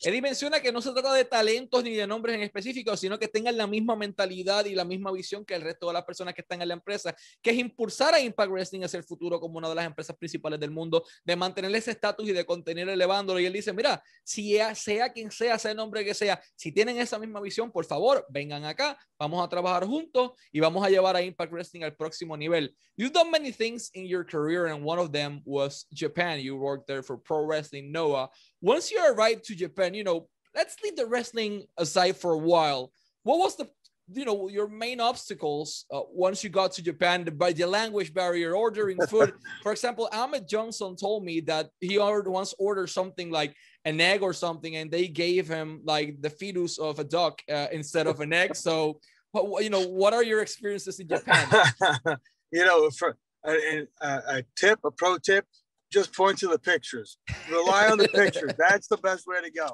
Eddie 0.00 0.20
menciona 0.20 0.60
que 0.60 0.72
no 0.72 0.80
se 0.80 0.92
trata 0.92 1.12
de 1.12 1.24
talentos 1.24 1.82
ni 1.82 1.94
de 1.94 2.06
nombres 2.06 2.36
en 2.36 2.42
específico, 2.42 2.96
sino 2.96 3.18
que 3.18 3.28
tengan 3.28 3.56
la 3.56 3.66
misma 3.66 3.96
mentalidad 3.96 4.64
y 4.66 4.74
la 4.74 4.84
misma 4.84 5.10
visión 5.12 5.44
que 5.44 5.54
el 5.54 5.62
resto 5.62 5.86
de 5.88 5.94
las 5.94 6.04
personas 6.04 6.34
que 6.34 6.42
están 6.42 6.60
en 6.62 6.68
la 6.68 6.74
empresa, 6.74 7.14
que 7.40 7.50
es 7.50 7.58
impulsar 7.58 8.14
a 8.14 8.20
Impact 8.20 8.50
Wrestling 8.50 8.82
hacia 8.82 8.98
el 8.98 9.04
futuro 9.04 9.40
como 9.40 9.58
una 9.58 9.68
de 9.68 9.74
las 9.74 9.86
empresas 9.86 10.16
principales 10.16 10.60
del 10.60 10.70
mundo, 10.70 11.04
de 11.24 11.36
mantener 11.36 11.74
ese 11.74 11.92
estatus 11.92 12.28
y 12.28 12.32
de 12.32 12.44
continuar 12.44 12.88
elevándolo. 12.88 13.40
Y 13.40 13.46
él 13.46 13.52
dice, 13.52 13.72
mira, 13.72 14.02
si 14.24 14.58
sea 14.74 15.12
quien 15.12 15.30
sea, 15.30 15.58
sea 15.58 15.70
el 15.70 15.76
nombre 15.76 16.04
que 16.04 16.14
sea, 16.14 16.40
si 16.54 16.72
tienen 16.72 16.98
esa 16.98 17.18
misma 17.18 17.40
visión, 17.40 17.70
por 17.70 17.84
favor, 17.84 18.26
vengan 18.28 18.64
acá, 18.64 18.98
vamos 19.18 19.44
a 19.44 19.48
trabajar 19.48 19.86
juntos 19.86 20.32
y 20.52 20.60
vamos 20.60 20.84
a 20.84 20.90
llevar 20.90 21.16
a 21.16 21.22
Impact 21.22 21.52
Wrestling 21.52 21.82
al 21.82 21.94
próximo 21.94 22.36
nivel. 22.36 22.74
You've 22.98 23.12
done 23.12 23.30
many 23.30 23.52
things 23.52 23.90
in 23.92 24.06
your 24.06 24.24
career 24.24 24.66
and 24.66 24.82
one 24.82 24.98
of 24.98 25.12
them 25.12 25.42
was 25.44 25.86
Japan. 25.92 26.40
You 26.40 26.56
worked 26.56 26.86
there 26.86 27.02
for 27.02 27.18
Pro 27.18 27.44
Wrestling 27.44 27.92
Noah. 27.92 28.30
Once 28.60 28.90
you 28.90 29.04
arrived 29.04 29.44
to 29.44 29.54
Japan, 29.54 29.94
you 29.94 30.04
know, 30.04 30.28
let's 30.54 30.76
leave 30.82 30.96
the 30.96 31.06
wrestling 31.06 31.64
aside 31.76 32.16
for 32.16 32.32
a 32.32 32.38
while. 32.38 32.90
What 33.22 33.38
was 33.38 33.56
the 33.56 33.68
you 34.12 34.24
know 34.24 34.48
your 34.48 34.68
main 34.68 35.00
obstacles 35.00 35.84
uh, 35.92 36.00
once 36.12 36.44
you 36.44 36.50
got 36.50 36.72
to 36.72 36.82
Japan 36.82 37.24
by 37.36 37.52
the 37.52 37.66
language 37.66 38.14
barrier, 38.14 38.54
ordering 38.54 38.98
food. 39.06 39.32
For 39.62 39.72
example, 39.72 40.08
Ahmed 40.12 40.46
Johnson 40.48 40.94
told 40.96 41.24
me 41.24 41.40
that 41.40 41.70
he 41.80 41.98
ordered, 41.98 42.30
once 42.30 42.54
ordered 42.58 42.88
something 42.88 43.30
like 43.30 43.54
an 43.84 44.00
egg 44.00 44.22
or 44.22 44.32
something, 44.32 44.76
and 44.76 44.90
they 44.90 45.08
gave 45.08 45.48
him 45.48 45.80
like 45.84 46.20
the 46.20 46.30
fetus 46.30 46.78
of 46.78 46.98
a 46.98 47.04
duck 47.04 47.42
uh, 47.50 47.66
instead 47.72 48.06
of 48.06 48.20
an 48.20 48.32
egg. 48.32 48.54
So, 48.54 49.00
what, 49.32 49.64
you 49.64 49.70
know, 49.70 49.86
what 49.86 50.14
are 50.14 50.22
your 50.22 50.40
experiences 50.40 51.00
in 51.00 51.08
Japan? 51.08 51.48
you 52.52 52.64
know, 52.64 52.90
for 52.90 53.16
a, 53.44 53.86
a, 54.00 54.08
a 54.08 54.44
tip, 54.54 54.78
a 54.84 54.90
pro 54.90 55.18
tip, 55.18 55.46
just 55.92 56.14
point 56.14 56.38
to 56.38 56.48
the 56.48 56.58
pictures. 56.58 57.18
Rely 57.50 57.88
on 57.88 57.98
the 57.98 58.08
pictures. 58.08 58.52
That's 58.58 58.88
the 58.88 58.96
best 58.96 59.26
way 59.26 59.40
to 59.40 59.50
go. 59.50 59.68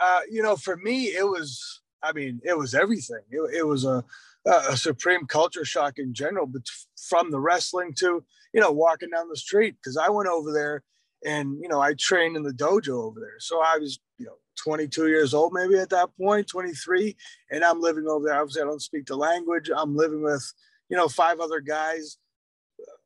Uh, 0.00 0.20
you 0.30 0.42
know, 0.42 0.56
for 0.56 0.76
me, 0.76 1.06
it 1.06 1.26
was, 1.26 1.80
I 2.02 2.12
mean, 2.12 2.40
it 2.44 2.56
was 2.56 2.74
everything. 2.74 3.22
It, 3.30 3.58
it 3.58 3.66
was 3.66 3.84
a, 3.84 4.04
a 4.46 4.76
supreme 4.76 5.26
culture 5.26 5.64
shock 5.64 5.98
in 5.98 6.14
general, 6.14 6.46
but 6.46 6.62
from 7.08 7.30
the 7.30 7.40
wrestling 7.40 7.94
to, 7.98 8.24
you 8.54 8.60
know, 8.60 8.70
walking 8.70 9.10
down 9.10 9.28
the 9.28 9.36
street. 9.36 9.76
Cause 9.84 9.96
I 9.96 10.08
went 10.08 10.28
over 10.28 10.52
there 10.52 10.82
and, 11.24 11.58
you 11.60 11.68
know, 11.68 11.80
I 11.80 11.94
trained 11.98 12.36
in 12.36 12.42
the 12.42 12.52
dojo 12.52 13.04
over 13.04 13.20
there. 13.20 13.38
So 13.38 13.60
I 13.60 13.78
was, 13.78 13.98
you 14.18 14.26
know, 14.26 14.36
22 14.62 15.08
years 15.08 15.34
old, 15.34 15.52
maybe 15.52 15.78
at 15.78 15.90
that 15.90 16.10
point, 16.16 16.46
23. 16.48 17.16
And 17.50 17.64
I'm 17.64 17.80
living 17.80 18.06
over 18.06 18.26
there. 18.26 18.40
Obviously, 18.40 18.62
I 18.62 18.66
don't 18.66 18.82
speak 18.82 19.06
the 19.06 19.16
language. 19.16 19.70
I'm 19.74 19.96
living 19.96 20.22
with, 20.22 20.52
you 20.88 20.96
know, 20.96 21.08
five 21.08 21.40
other 21.40 21.60
guys 21.60 22.18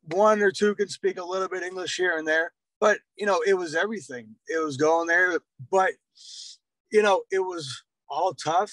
one 0.07 0.41
or 0.41 0.51
two 0.51 0.75
can 0.75 0.87
speak 0.87 1.17
a 1.17 1.23
little 1.25 1.47
bit 1.47 1.63
English 1.63 1.95
here 1.97 2.17
and 2.17 2.27
there, 2.27 2.51
but 2.79 2.99
you 3.17 3.25
know, 3.25 3.41
it 3.45 3.55
was 3.55 3.75
everything. 3.75 4.35
It 4.47 4.63
was 4.63 4.77
going 4.77 5.07
there, 5.07 5.39
but 5.71 5.91
you 6.91 7.01
know, 7.01 7.23
it 7.31 7.39
was 7.39 7.83
all 8.09 8.33
tough, 8.33 8.71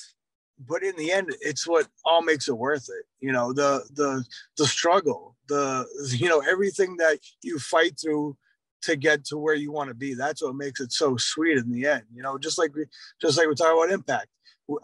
but 0.58 0.82
in 0.82 0.96
the 0.96 1.12
end, 1.12 1.34
it's 1.40 1.66
what 1.66 1.88
all 2.04 2.22
makes 2.22 2.48
it 2.48 2.56
worth 2.58 2.88
it. 2.88 3.06
You 3.20 3.32
know, 3.32 3.52
the 3.52 3.84
the 3.94 4.24
the 4.56 4.66
struggle, 4.66 5.36
the 5.48 5.86
you 6.10 6.28
know 6.28 6.40
everything 6.40 6.96
that 6.98 7.18
you 7.42 7.58
fight 7.58 7.98
through 8.00 8.36
to 8.82 8.96
get 8.96 9.24
to 9.24 9.38
where 9.38 9.54
you 9.54 9.72
want 9.72 9.88
to 9.88 9.94
be. 9.94 10.14
That's 10.14 10.42
what 10.42 10.56
makes 10.56 10.80
it 10.80 10.92
so 10.92 11.16
sweet 11.16 11.56
in 11.56 11.70
the 11.70 11.86
end. 11.86 12.02
You 12.14 12.22
know, 12.22 12.38
just 12.38 12.58
like 12.58 12.74
we 12.74 12.84
just 13.20 13.38
like 13.38 13.46
we're 13.46 13.54
talking 13.54 13.78
about 13.78 13.92
impact. 13.92 14.28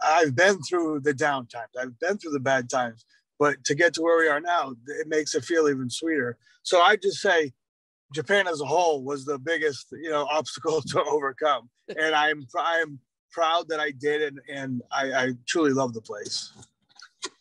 I've 0.03 0.35
been 0.35 0.61
through 0.61 1.01
the 1.01 1.13
down 1.13 1.47
times. 1.47 1.71
I've 1.79 1.97
been 1.99 2.17
through 2.17 2.31
the 2.31 2.39
bad 2.39 2.69
times, 2.69 3.05
but 3.39 3.63
to 3.63 3.73
get 3.73 3.93
to 3.93 4.01
where 4.01 4.19
we 4.19 4.27
are 4.27 4.41
now, 4.41 4.75
it 4.99 5.07
makes 5.07 5.33
it 5.33 5.45
feel 5.45 5.69
even 5.69 5.89
sweeter. 5.89 6.37
So 6.63 6.81
I 6.81 6.97
just 6.97 7.21
say 7.21 7.53
Japan 8.13 8.47
as 8.47 8.61
a 8.61 8.65
whole 8.65 9.03
was 9.03 9.25
the 9.25 9.39
biggest, 9.39 9.87
you 9.91 10.09
know, 10.09 10.27
obstacle 10.31 10.81
to 10.81 11.03
overcome. 11.03 11.69
And 11.97 12.13
I'm 12.13 12.45
I'm 12.57 12.99
proud 13.31 13.69
that 13.69 13.79
I 13.79 13.91
did 13.91 14.21
and, 14.21 14.39
and 14.53 14.81
I, 14.91 15.03
I 15.13 15.33
truly 15.47 15.71
love 15.71 15.93
the 15.93 16.01
place. 16.01 16.51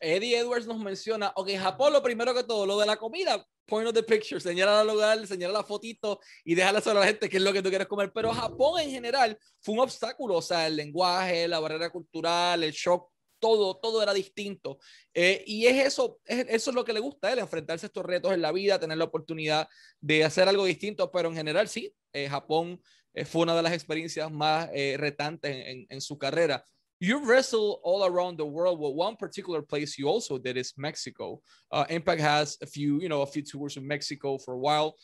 Eddie 0.01 0.35
Edwards 0.35 0.67
nos 0.67 0.79
menciona, 0.79 1.33
ok, 1.37 1.51
Japón, 1.57 1.93
lo 1.93 2.03
primero 2.03 2.35
que 2.35 2.43
todo, 2.43 2.67
lo 2.67 2.79
de 2.79 2.87
la 2.87 2.97
comida, 2.97 3.45
point 3.67 3.87
of 3.87 3.95
the 3.95 4.03
picture, 4.03 4.41
señala 4.41 4.81
el 4.83 4.89
lugar, 4.89 5.25
señala 5.27 5.53
la 5.53 5.63
fotito 5.63 6.21
y 6.45 6.55
déjala 6.55 6.81
saber 6.81 6.99
a 6.99 7.01
la 7.01 7.07
gente 7.07 7.29
qué 7.29 7.37
es 7.37 7.43
lo 7.43 7.53
que 7.53 7.63
tú 7.63 7.69
quieres 7.69 7.87
comer. 7.87 8.13
Pero 8.13 8.33
Japón 8.33 8.81
en 8.81 8.91
general 8.91 9.39
fue 9.61 9.75
un 9.75 9.81
obstáculo, 9.81 10.37
o 10.37 10.43
sea, 10.43 10.67
el 10.67 10.77
lenguaje, 10.77 11.47
la 11.47 11.61
barrera 11.61 11.91
cultural, 11.91 12.63
el 12.65 12.73
shock, 12.73 13.09
todo, 13.39 13.77
todo 13.77 14.03
era 14.03 14.13
distinto. 14.13 14.79
Eh, 15.15 15.45
y 15.47 15.67
es 15.67 15.87
eso, 15.87 16.21
es, 16.25 16.47
eso 16.49 16.71
es 16.71 16.75
lo 16.75 16.85
que 16.85 16.93
le 16.93 17.01
gusta 17.01 17.29
a 17.29 17.33
él, 17.33 17.39
enfrentarse 17.39 17.87
a 17.87 17.89
estos 17.89 18.05
retos 18.05 18.33
en 18.33 18.43
la 18.43 18.53
vida, 18.53 18.79
tener 18.79 18.99
la 18.99 19.05
oportunidad 19.05 19.69
de 20.01 20.25
hacer 20.25 20.49
algo 20.49 20.65
distinto, 20.65 21.11
pero 21.11 21.29
en 21.29 21.35
general 21.35 21.69
sí, 21.69 21.95
eh, 22.13 22.29
Japón 22.29 22.81
eh, 23.15 23.25
fue 23.25 23.43
una 23.43 23.57
de 23.57 23.63
las 23.63 23.73
experiencias 23.73 24.31
más 24.31 24.69
retantes 24.97 25.87
en, 25.89 26.01
su 26.01 26.19
carrera. 26.19 26.65
you 27.01 27.25
wrestle 27.25 27.81
all 27.85 28.05
around 28.05 28.37
the 28.37 28.45
world. 28.45 28.81
Well, 28.81 28.95
one 28.95 29.15
particular 29.17 29.63
place 29.63 29.97
you 29.99 30.09
also 30.09 30.37
did 30.37 30.57
is 30.57 30.75
Mexico. 30.77 31.41
Uh, 31.71 31.85
Impact 31.91 32.21
has 32.21 32.59
a 32.61 32.67
few, 32.67 33.01
you 33.01 33.09
know, 33.09 33.23
a 33.23 33.27
few 33.27 33.43
tours 33.43 33.77
in 33.77 33.87
Mexico 33.87 34.37
for 34.37 34.55
a 34.55 34.59
while. 34.59 34.97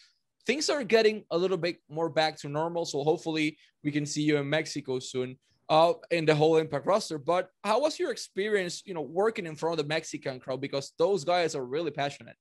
Things 0.44 0.68
are 0.68 0.84
getting 0.84 1.24
a 1.30 1.38
little 1.38 1.56
bit 1.56 1.78
more 1.88 2.10
back 2.10 2.36
to 2.38 2.48
normal, 2.48 2.84
so 2.84 3.02
hopefully 3.02 3.56
we 3.82 3.90
can 3.90 4.04
see 4.04 4.22
you 4.22 4.36
in 4.36 4.48
Mexico 4.48 4.98
soon. 4.98 5.38
Uh, 5.68 5.94
in 6.10 6.26
the 6.26 6.34
whole 6.34 6.58
Impact 6.58 6.86
roster. 6.86 7.16
But 7.16 7.48
how 7.62 7.80
was 7.80 7.98
your 7.98 8.10
experience, 8.10 8.82
you 8.84 8.92
know, 8.92 9.00
working 9.00 9.46
in 9.46 9.56
front 9.56 9.80
of 9.80 9.86
the 9.86 9.88
Mexican 9.88 10.38
crowd 10.38 10.60
because 10.60 10.92
those 10.98 11.24
guys 11.24 11.54
are 11.54 11.64
really 11.64 11.90
passionate. 11.90 12.36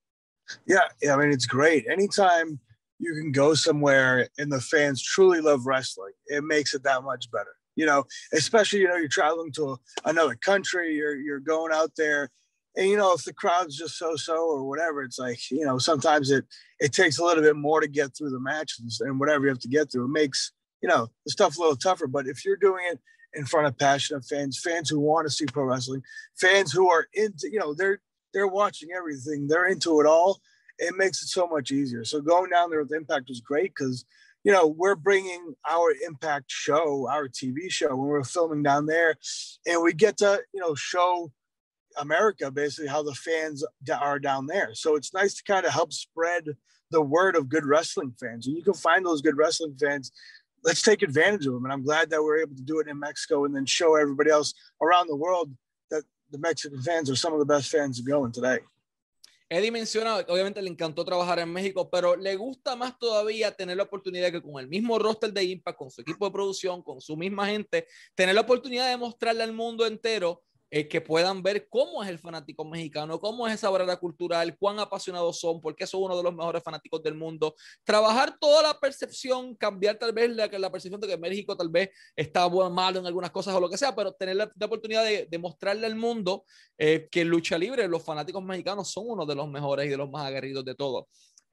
Yeah, 0.68 0.82
yeah. 1.02 1.16
I 1.16 1.18
mean, 1.18 1.32
it's 1.32 1.46
great. 1.46 1.86
Anytime 1.90 2.60
you 3.00 3.14
can 3.14 3.32
go 3.32 3.54
somewhere 3.54 4.28
and 4.38 4.52
the 4.52 4.60
fans 4.60 5.02
truly 5.02 5.40
love 5.40 5.66
wrestling, 5.66 6.12
it 6.28 6.44
makes 6.44 6.74
it 6.74 6.84
that 6.84 7.04
much 7.04 7.32
better 7.32 7.56
you 7.76 7.86
know, 7.86 8.06
especially, 8.34 8.82
you 8.82 8.88
know, 8.88 8.96
you're 8.96 9.08
traveling 9.08 9.52
to 9.52 9.78
another 10.06 10.36
country, 10.36 10.96
you're, 10.96 11.16
you're 11.16 11.40
going 11.40 11.74
out 11.74 11.92
there 11.98 12.30
and, 12.76 12.90
you 12.90 12.98
know, 12.98 13.14
if 13.14 13.24
the 13.24 13.34
crowd's 13.34 13.78
just 13.78 13.98
so-so 13.98 14.36
or 14.36 14.64
whatever, 14.68 15.04
it's 15.04 15.20
like, 15.20 15.40
you 15.52 15.66
know, 15.66 15.78
sometimes 15.78 16.32
it, 16.32 16.46
it 16.80 16.92
takes 16.92 17.20
a 17.20 17.24
little 17.24 17.44
bit 17.44 17.56
more 17.56 17.82
to 17.82 17.88
get 17.88 18.16
through 18.16 18.32
the 18.32 18.40
matches 18.40 19.02
and 19.04 19.20
whatever 19.20 19.44
you 19.44 19.50
have 19.50 19.60
to 19.60 19.68
get 19.68 19.92
through. 19.92 20.06
It 20.06 20.10
makes, 20.10 20.52
you 20.84 20.90
know, 20.90 21.08
the 21.26 21.32
stuff 21.32 21.58
a 21.58 21.62
little 21.62 21.76
tougher, 21.76 22.06
but 22.06 22.28
if 22.28 22.46
you're 22.46 22.58
doing 22.58 22.84
it 22.92 23.00
in 23.34 23.46
front 23.46 23.66
of 23.66 23.78
passionate 23.78 24.26
fans, 24.26 24.60
fans 24.60 24.90
who 24.90 25.00
want 25.00 25.26
to 25.26 25.34
see 25.34 25.46
pro 25.46 25.64
wrestling, 25.64 26.04
fans 26.36 26.72
who 26.72 26.92
are 26.92 27.08
into, 27.14 27.50
you 27.50 27.58
know, 27.58 27.74
they're, 27.74 28.00
they're 28.34 28.48
watching 28.48 28.90
everything. 28.96 29.48
They're 29.48 29.68
into 29.68 30.00
it 30.02 30.06
all. 30.06 30.42
It 30.78 30.96
makes 30.96 31.24
it 31.24 31.30
so 31.30 31.48
much 31.48 31.72
easier. 31.72 32.04
So 32.04 32.20
going 32.20 32.50
down 32.52 32.70
there 32.70 32.84
with 32.84 32.94
Impact 32.94 33.30
was 33.30 33.42
great 33.42 33.74
because 33.76 34.06
you 34.44 34.52
know, 34.52 34.68
we're 34.68 34.96
bringing 34.96 35.56
our 35.70 35.94
impact 36.06 36.46
show, 36.52 37.08
our 37.10 37.28
TV 37.30 37.70
show, 37.72 37.96
when 37.96 38.08
we're 38.08 38.24
filming 38.26 38.62
down 38.62 38.86
there, 38.88 39.16
and 39.66 39.82
we 39.82 39.94
get 39.94 40.18
to, 40.18 40.42
you 40.54 40.60
know, 40.60 40.76
show 40.76 41.32
America 41.98 42.52
basically 42.52 42.90
how 42.90 43.04
the 43.04 43.14
fans 43.14 43.64
are 44.02 44.20
down 44.20 44.48
there. 44.48 44.72
So 44.74 44.96
it's 44.96 45.14
nice 45.14 45.36
to 45.36 45.44
kind 45.44 45.66
of 45.66 45.72
help 45.72 45.94
spread 45.94 46.58
the 46.92 47.02
word 47.02 47.36
of 47.36 47.50
good 47.50 47.66
wrestling 47.66 48.14
fans. 48.20 48.48
And 48.48 48.58
you 48.58 48.64
can 48.64 48.74
find 48.74 49.06
those 49.06 49.22
good 49.22 49.38
wrestling 49.38 49.76
fans. 49.80 50.12
Let's 50.64 50.82
take 50.82 51.02
advantage 51.02 51.46
of 51.46 51.54
them. 51.54 51.66
And 51.66 51.74
I'm 51.74 51.84
glad 51.84 52.10
that 52.12 52.22
we're 52.24 52.40
able 52.40 52.56
to 52.56 52.62
do 52.62 52.80
it 52.80 52.88
in 52.88 52.98
Mexico 53.00 53.46
and 53.46 53.56
then 53.56 53.66
show 53.66 53.96
everybody 53.96 54.30
else 54.30 54.54
around 54.82 55.08
the 55.08 55.16
world 55.16 55.52
that 55.92 56.04
the 56.32 56.38
Mexican 56.38 56.82
fans 56.82 57.10
are 57.10 57.16
some 57.16 57.34
of 57.34 57.40
the 57.40 57.46
best 57.46 57.70
fans 57.70 58.00
going 58.02 58.32
today. 58.32 58.60
Eddie 59.50 59.70
menciona, 59.70 60.16
obviamente 60.30 60.62
le 60.64 60.70
encantó 60.70 61.06
trabajar 61.06 61.38
en 61.38 61.54
México, 61.54 61.88
pero 61.88 62.16
le 62.16 62.36
gusta 62.36 62.76
más 62.76 62.98
todavía 62.98 63.52
tener 63.52 63.78
la 63.78 63.84
oportunidad 63.84 64.32
que 64.32 64.42
con 64.42 64.60
el 64.60 64.68
mismo 64.68 64.98
roster 64.98 65.32
de 65.32 65.44
Impact, 65.44 65.78
con 65.78 65.92
su 65.92 66.02
equipo 66.02 66.26
de 66.26 66.32
producción, 66.32 66.82
con 66.82 67.00
su 67.00 67.16
misma 67.16 67.46
gente, 67.46 67.86
tener 68.16 68.34
la 68.34 68.42
oportunidad 68.42 68.90
de 68.90 68.98
mostrarle 68.98 69.44
al 69.44 69.54
mundo 69.54 69.86
entero 69.86 70.42
eh, 70.76 70.88
que 70.88 71.02
puedan 71.02 71.44
ver 71.44 71.68
cómo 71.70 72.02
es 72.02 72.10
el 72.10 72.18
fanático 72.18 72.66
mexicano, 72.66 73.20
cómo 73.20 73.48
es 73.48 73.54
esa 73.54 73.70
barrera 73.70 73.96
cultural, 73.98 74.58
cuán 74.58 74.80
apasionados 74.80 75.40
son, 75.40 75.62
por 75.62 75.76
qué 75.76 75.86
son 75.86 76.02
uno 76.02 76.18
de 76.18 76.24
los 76.24 76.34
mejores 76.34 76.64
fanáticos 76.64 77.04
del 77.04 77.14
mundo. 77.14 77.54
Trabajar 77.84 78.36
toda 78.40 78.64
la 78.64 78.80
percepción, 78.80 79.56
cambiar 79.56 80.00
tal 80.00 80.14
vez 80.14 80.32
la, 80.32 80.48
la 80.48 80.72
percepción 80.72 81.00
de 81.00 81.08
que 81.08 81.16
México 81.16 81.56
tal 81.56 81.70
vez 81.70 81.92
está 82.16 82.50
malo 82.50 82.98
en 82.98 83.06
algunas 83.06 83.30
cosas 83.30 83.54
o 83.54 83.60
lo 83.60 83.70
que 83.70 83.78
sea, 83.78 83.96
pero 83.96 84.14
tener 84.14 84.36
la, 84.36 84.52
oportunidad 84.66 85.04
de, 85.06 85.38
mostrarle 85.38 85.86
al 85.86 85.96
mundo 85.96 86.44
eh, 86.76 87.08
que 87.12 87.24
lucha 87.24 87.56
libre 87.56 87.88
los 87.88 88.04
fanáticos 88.04 88.44
mexicanos 88.44 88.90
son 88.90 89.04
uno 89.10 89.28
de 89.28 89.36
los 89.36 89.48
mejores 89.48 89.86
y 89.86 89.90
de 89.90 89.98
los 89.98 90.10
más 90.10 90.26
aguerridos 90.26 90.66
de 90.66 90.74
todos. 90.74 91.06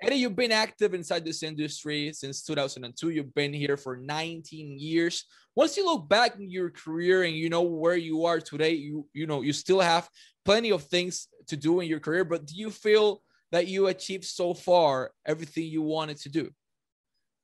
Eddie, 0.02 0.20
you've 0.20 0.34
been 0.34 0.50
active 0.50 0.94
inside 0.94 1.26
this 1.26 1.42
industry 1.42 2.10
since 2.14 2.42
2002. 2.42 3.10
You've 3.10 3.34
been 3.34 3.52
here 3.52 3.76
for 3.76 3.98
19 3.98 4.78
years. 4.78 5.26
Once 5.60 5.76
you 5.76 5.84
look 5.84 6.08
back 6.08 6.36
in 6.36 6.50
your 6.50 6.70
career 6.70 7.24
and 7.24 7.36
you 7.36 7.50
know 7.50 7.60
where 7.60 7.94
you 7.94 8.24
are 8.24 8.40
today, 8.40 8.70
you 8.70 9.06
you 9.12 9.26
know 9.26 9.42
you 9.42 9.52
still 9.52 9.78
have 9.78 10.08
plenty 10.42 10.72
of 10.72 10.82
things 10.84 11.28
to 11.48 11.54
do 11.54 11.80
in 11.80 11.86
your 11.86 12.00
career. 12.00 12.24
But 12.24 12.46
do 12.46 12.54
you 12.56 12.70
feel 12.70 13.20
that 13.52 13.66
you 13.66 13.88
achieved 13.88 14.24
so 14.24 14.54
far 14.54 15.10
everything 15.26 15.64
you 15.66 15.82
wanted 15.82 16.16
to 16.20 16.30
do? 16.30 16.50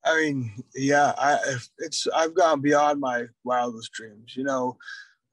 I 0.03 0.17
mean, 0.17 0.65
yeah, 0.75 1.13
I 1.19 1.59
it's 1.77 2.07
I've 2.07 2.35
gone 2.35 2.63
beyond 2.63 3.01
my 3.01 3.27
wildest 3.45 3.93
dreams. 3.93 4.35
You 4.35 4.45
know, 4.45 4.79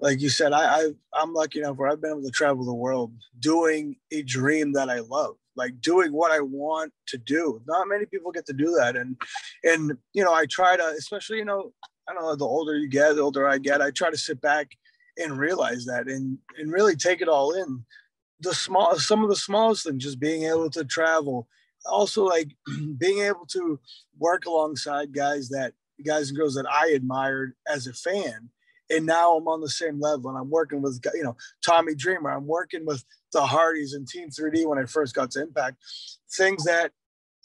like 0.01 0.19
you 0.19 0.27
said, 0.27 0.51
I, 0.51 0.63
I 0.79 0.89
I'm 1.13 1.33
lucky 1.33 1.59
enough 1.59 1.77
where 1.77 1.87
I've 1.89 2.01
been 2.01 2.11
able 2.11 2.23
to 2.23 2.31
travel 2.31 2.65
the 2.65 2.73
world 2.73 3.13
doing 3.39 3.95
a 4.11 4.23
dream 4.23 4.73
that 4.73 4.89
I 4.89 4.99
love 4.99 5.37
like 5.55 5.79
doing 5.81 6.11
what 6.11 6.31
I 6.31 6.39
want 6.39 6.91
to 7.07 7.17
do. 7.17 7.61
Not 7.67 7.87
many 7.87 8.05
people 8.05 8.31
get 8.31 8.45
to 8.47 8.53
do 8.53 8.75
that. 8.79 8.95
And 8.95 9.15
and 9.63 9.97
you 10.13 10.23
know, 10.23 10.33
I 10.33 10.45
try 10.47 10.75
to, 10.75 10.85
especially, 10.97 11.37
you 11.37 11.45
know, 11.45 11.71
I 12.07 12.13
don't 12.13 12.24
know, 12.24 12.36
the 12.36 12.45
older 12.45 12.77
you 12.77 12.88
get, 12.88 13.15
the 13.15 13.22
older 13.22 13.48
I 13.48 13.57
get, 13.57 13.81
I 13.81 13.91
try 13.91 14.10
to 14.10 14.17
sit 14.17 14.41
back 14.41 14.72
and 15.17 15.38
realize 15.38 15.86
that 15.86 16.07
and 16.07 16.38
and 16.57 16.72
really 16.72 16.95
take 16.95 17.22
it 17.22 17.27
all 17.27 17.53
in. 17.53 17.86
The 18.39 18.53
small 18.53 18.98
some 18.98 19.24
of 19.24 19.29
the 19.29 19.36
smallest 19.36 19.86
things, 19.86 20.03
just 20.03 20.19
being 20.19 20.43
able 20.43 20.69
to 20.72 20.83
travel. 20.83 21.48
Also 21.86 22.25
like 22.25 22.50
being 22.98 23.19
able 23.19 23.45
to 23.48 23.79
work 24.17 24.45
alongside 24.45 25.13
guys 25.13 25.50
that 25.50 25.74
guys 26.05 26.29
and 26.29 26.38
girls 26.38 26.55
that 26.55 26.69
I 26.69 26.89
admired 26.89 27.53
as 27.67 27.88
a 27.88 27.93
fan 27.93 28.50
and 28.89 29.05
now 29.05 29.36
I'm 29.36 29.48
on 29.48 29.62
the 29.62 29.69
same 29.69 30.00
level 30.00 30.29
and 30.29 30.38
I'm 30.38 30.50
working 30.50 30.81
with 30.81 31.00
you 31.13 31.24
know 31.24 31.36
Tommy 31.65 31.95
Dreamer 31.95 32.31
I'm 32.31 32.48
working 32.48 32.86
with 32.86 33.03
the 33.31 33.45
Hardys 33.45 33.93
and 33.93 34.07
Team 34.07 34.29
3D 34.29 34.67
when 34.67 34.79
I 34.79 34.86
first 34.86 35.15
got 35.15 35.31
to 35.31 35.41
Impact 35.41 35.77
things 36.36 36.63
that 36.65 36.91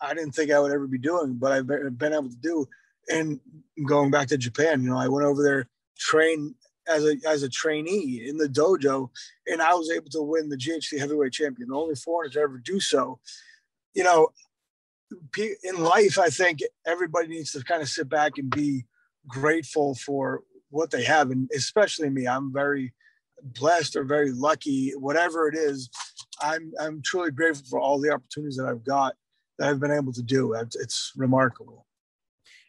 I 0.01 0.15
didn't 0.15 0.33
think 0.33 0.51
I 0.51 0.61
would 0.61 0.73
ever 0.73 0.87
be 0.87 0.99
doing 0.99 1.35
but 1.35 1.53
I've 1.53 1.67
been 1.67 2.13
able 2.13 2.31
to 2.31 2.37
do 2.37 2.67
and 3.11 3.41
going 3.87 4.11
back 4.11 4.29
to 4.29 4.39
Japan 4.39 4.83
you 4.83 4.91
know 4.91 4.99
I 4.99 5.09
went 5.09 5.27
over 5.27 5.43
there 5.43 5.69
train 5.99 6.55
as 6.87 7.05
a 7.05 7.17
as 7.27 7.43
a 7.43 7.49
trainee 7.49 8.27
in 8.27 8.39
the 8.39 8.49
dojo 8.49 9.11
and 9.47 9.61
I 9.61 9.75
was 9.75 9.91
able 9.91 10.11
to 10.11 10.23
win 10.23 10.49
the 10.49 10.57
GHC 10.57 10.99
heavyweight 10.99 11.33
champion 11.33 11.69
the 11.69 11.77
only 11.77 11.95
foreigner 11.95 12.33
to 12.35 12.41
ever 12.41 12.59
do 12.59 12.81
so 12.81 13.19
you 13.95 14.05
know 14.05 14.29
in 15.65 15.83
life 15.83 16.19
I 16.19 16.29
think 16.29 16.61
everybody 16.87 17.29
needs 17.29 17.53
to 17.53 17.65
kind 17.65 17.83
of 17.83 17.89
sit 17.89 18.09
back 18.09 18.33
and 18.37 18.51
be 18.51 18.85
grateful 19.27 19.95
for 19.95 20.43
what 20.71 20.91
they 20.91 21.05
have, 21.05 21.31
and 21.31 21.51
especially 21.55 22.11
me, 22.11 22.27
I'm 22.27 22.53
very 22.53 22.93
blessed 23.43 23.97
or 23.97 24.05
very 24.05 24.33
lucky, 24.33 24.93
whatever 24.97 25.49
it 25.49 25.55
is. 25.55 25.91
I'm 26.41 26.73
I'm 26.81 27.03
truly 27.03 27.31
grateful 27.31 27.67
for 27.69 27.81
all 27.81 28.01
the 28.01 28.11
opportunities 28.11 28.57
that 28.57 28.67
I've 28.67 28.85
got 28.85 29.15
that 29.59 29.69
I've 29.69 29.81
been 29.81 29.93
able 29.93 30.13
to 30.13 30.23
do. 30.23 30.55
It's 30.55 31.13
remarkable. 31.17 31.87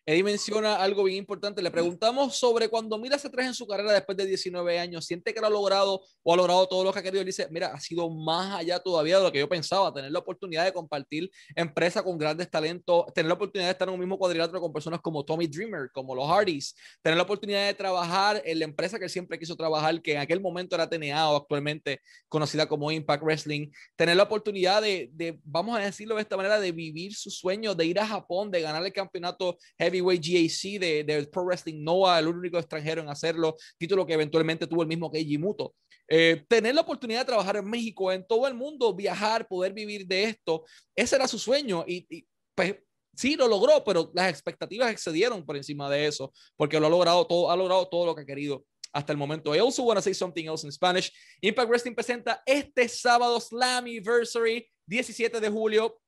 Eddie 0.05 0.23
menciona 0.23 0.75
algo 0.75 1.03
bien 1.03 1.17
importante. 1.17 1.61
Le 1.61 1.71
preguntamos 1.71 2.35
sobre 2.35 2.69
cuando 2.69 2.97
mira 2.97 3.15
hacia 3.15 3.27
atrás 3.29 3.47
en 3.47 3.53
su 3.53 3.67
carrera 3.67 3.93
después 3.93 4.17
de 4.17 4.25
19 4.25 4.79
años, 4.79 5.05
¿siente 5.05 5.33
que 5.33 5.39
lo 5.39 5.47
ha 5.47 5.49
logrado 5.49 6.01
o 6.23 6.33
ha 6.33 6.37
logrado 6.37 6.67
todo 6.67 6.83
lo 6.83 6.93
que 6.93 6.99
ha 6.99 7.03
querido? 7.03 7.21
Él 7.21 7.27
dice, 7.27 7.47
mira, 7.51 7.67
ha 7.67 7.79
sido 7.79 8.09
más 8.09 8.55
allá 8.55 8.79
todavía 8.79 9.17
de 9.17 9.23
lo 9.23 9.31
que 9.31 9.39
yo 9.39 9.49
pensaba, 9.49 9.93
tener 9.93 10.11
la 10.11 10.19
oportunidad 10.19 10.65
de 10.65 10.73
compartir 10.73 11.29
empresa 11.55 12.03
con 12.03 12.17
grandes 12.17 12.49
talentos, 12.49 13.05
tener 13.13 13.27
la 13.27 13.35
oportunidad 13.35 13.67
de 13.67 13.71
estar 13.71 13.87
en 13.87 13.93
un 13.93 13.99
mismo 13.99 14.17
cuadrilátero 14.17 14.59
con 14.61 14.73
personas 14.73 15.01
como 15.01 15.23
Tommy 15.23 15.47
Dreamer, 15.47 15.89
como 15.93 16.15
los 16.15 16.27
Hardys, 16.27 16.75
tener 17.01 17.17
la 17.17 17.23
oportunidad 17.23 17.67
de 17.67 17.73
trabajar 17.73 18.41
en 18.45 18.59
la 18.59 18.65
empresa 18.65 18.99
que 18.99 19.09
siempre 19.09 19.37
quiso 19.37 19.55
trabajar, 19.55 20.01
que 20.01 20.13
en 20.13 20.19
aquel 20.19 20.41
momento 20.41 20.75
era 20.75 20.89
TNA 20.89 21.29
o 21.31 21.37
actualmente 21.37 22.01
conocida 22.27 22.67
como 22.67 22.91
Impact 22.91 23.23
Wrestling, 23.23 23.69
tener 23.95 24.15
la 24.15 24.23
oportunidad 24.23 24.81
de, 24.81 25.09
de 25.13 25.39
vamos 25.43 25.77
a 25.77 25.81
decirlo 25.81 26.15
de 26.15 26.21
esta 26.21 26.37
manera, 26.37 26.59
de 26.59 26.71
vivir 26.71 27.13
su 27.15 27.29
sueño, 27.29 27.75
de 27.75 27.85
ir 27.85 27.99
a 27.99 28.07
Japón, 28.07 28.51
de 28.51 28.61
ganar 28.61 28.85
el 28.85 28.93
campeonato 28.93 29.57
Heavyweight 29.89 30.23
GAC 30.23 30.79
de, 30.79 31.03
de, 31.03 31.27
Pro 31.27 31.43
Wrestling 31.43 31.83
Noah, 31.83 32.19
el 32.19 32.27
único 32.27 32.57
extranjero 32.57 33.01
en 33.01 33.09
hacerlo, 33.09 33.55
título 33.77 34.05
que 34.05 34.13
eventualmente 34.13 34.67
tuvo 34.67 34.83
el 34.83 34.87
mismo 34.87 35.11
Keiji 35.11 35.37
Muto. 35.37 35.75
Eh, 36.07 36.43
tener 36.47 36.73
la 36.73 36.81
oportunidad 36.81 37.19
de 37.19 37.25
trabajar 37.25 37.57
en 37.57 37.69
México, 37.69 38.11
en 38.11 38.25
todo 38.25 38.47
el 38.47 38.53
mundo, 38.53 38.93
viajar, 38.95 39.47
poder 39.47 39.73
vivir 39.73 40.07
de 40.07 40.23
esto, 40.25 40.65
ese 40.95 41.15
era 41.15 41.27
su 41.27 41.37
sueño 41.37 41.85
y, 41.87 42.05
y 42.09 42.25
pues 42.55 42.75
sí 43.15 43.35
lo 43.35 43.47
logró, 43.47 43.83
pero 43.83 44.11
las 44.13 44.29
expectativas 44.29 44.91
excedieron 44.91 45.45
por 45.45 45.57
encima 45.57 45.89
de 45.89 46.07
eso, 46.07 46.31
porque 46.55 46.79
lo 46.79 46.87
ha 46.87 46.89
logrado 46.89 47.27
todo, 47.27 47.51
ha 47.51 47.55
logrado 47.55 47.87
todo 47.87 48.05
lo 48.05 48.15
que 48.15 48.21
ha 48.21 48.25
querido 48.25 48.65
hasta 48.93 49.11
el 49.11 49.17
momento. 49.17 49.53
I 49.55 49.59
also 49.59 49.83
want 49.83 49.97
to 49.97 50.01
say 50.01 50.13
something 50.13 50.45
else 50.45 50.65
in 50.65 50.71
Spanish. 50.71 51.11
Impact 51.41 51.69
Wrestling 51.69 51.95
presenta 51.95 52.41
este 52.45 52.87
sábado 52.87 53.39
Slammiversary, 53.39 54.67
17 54.87 55.39
de 55.39 55.49
julio, 55.49 55.99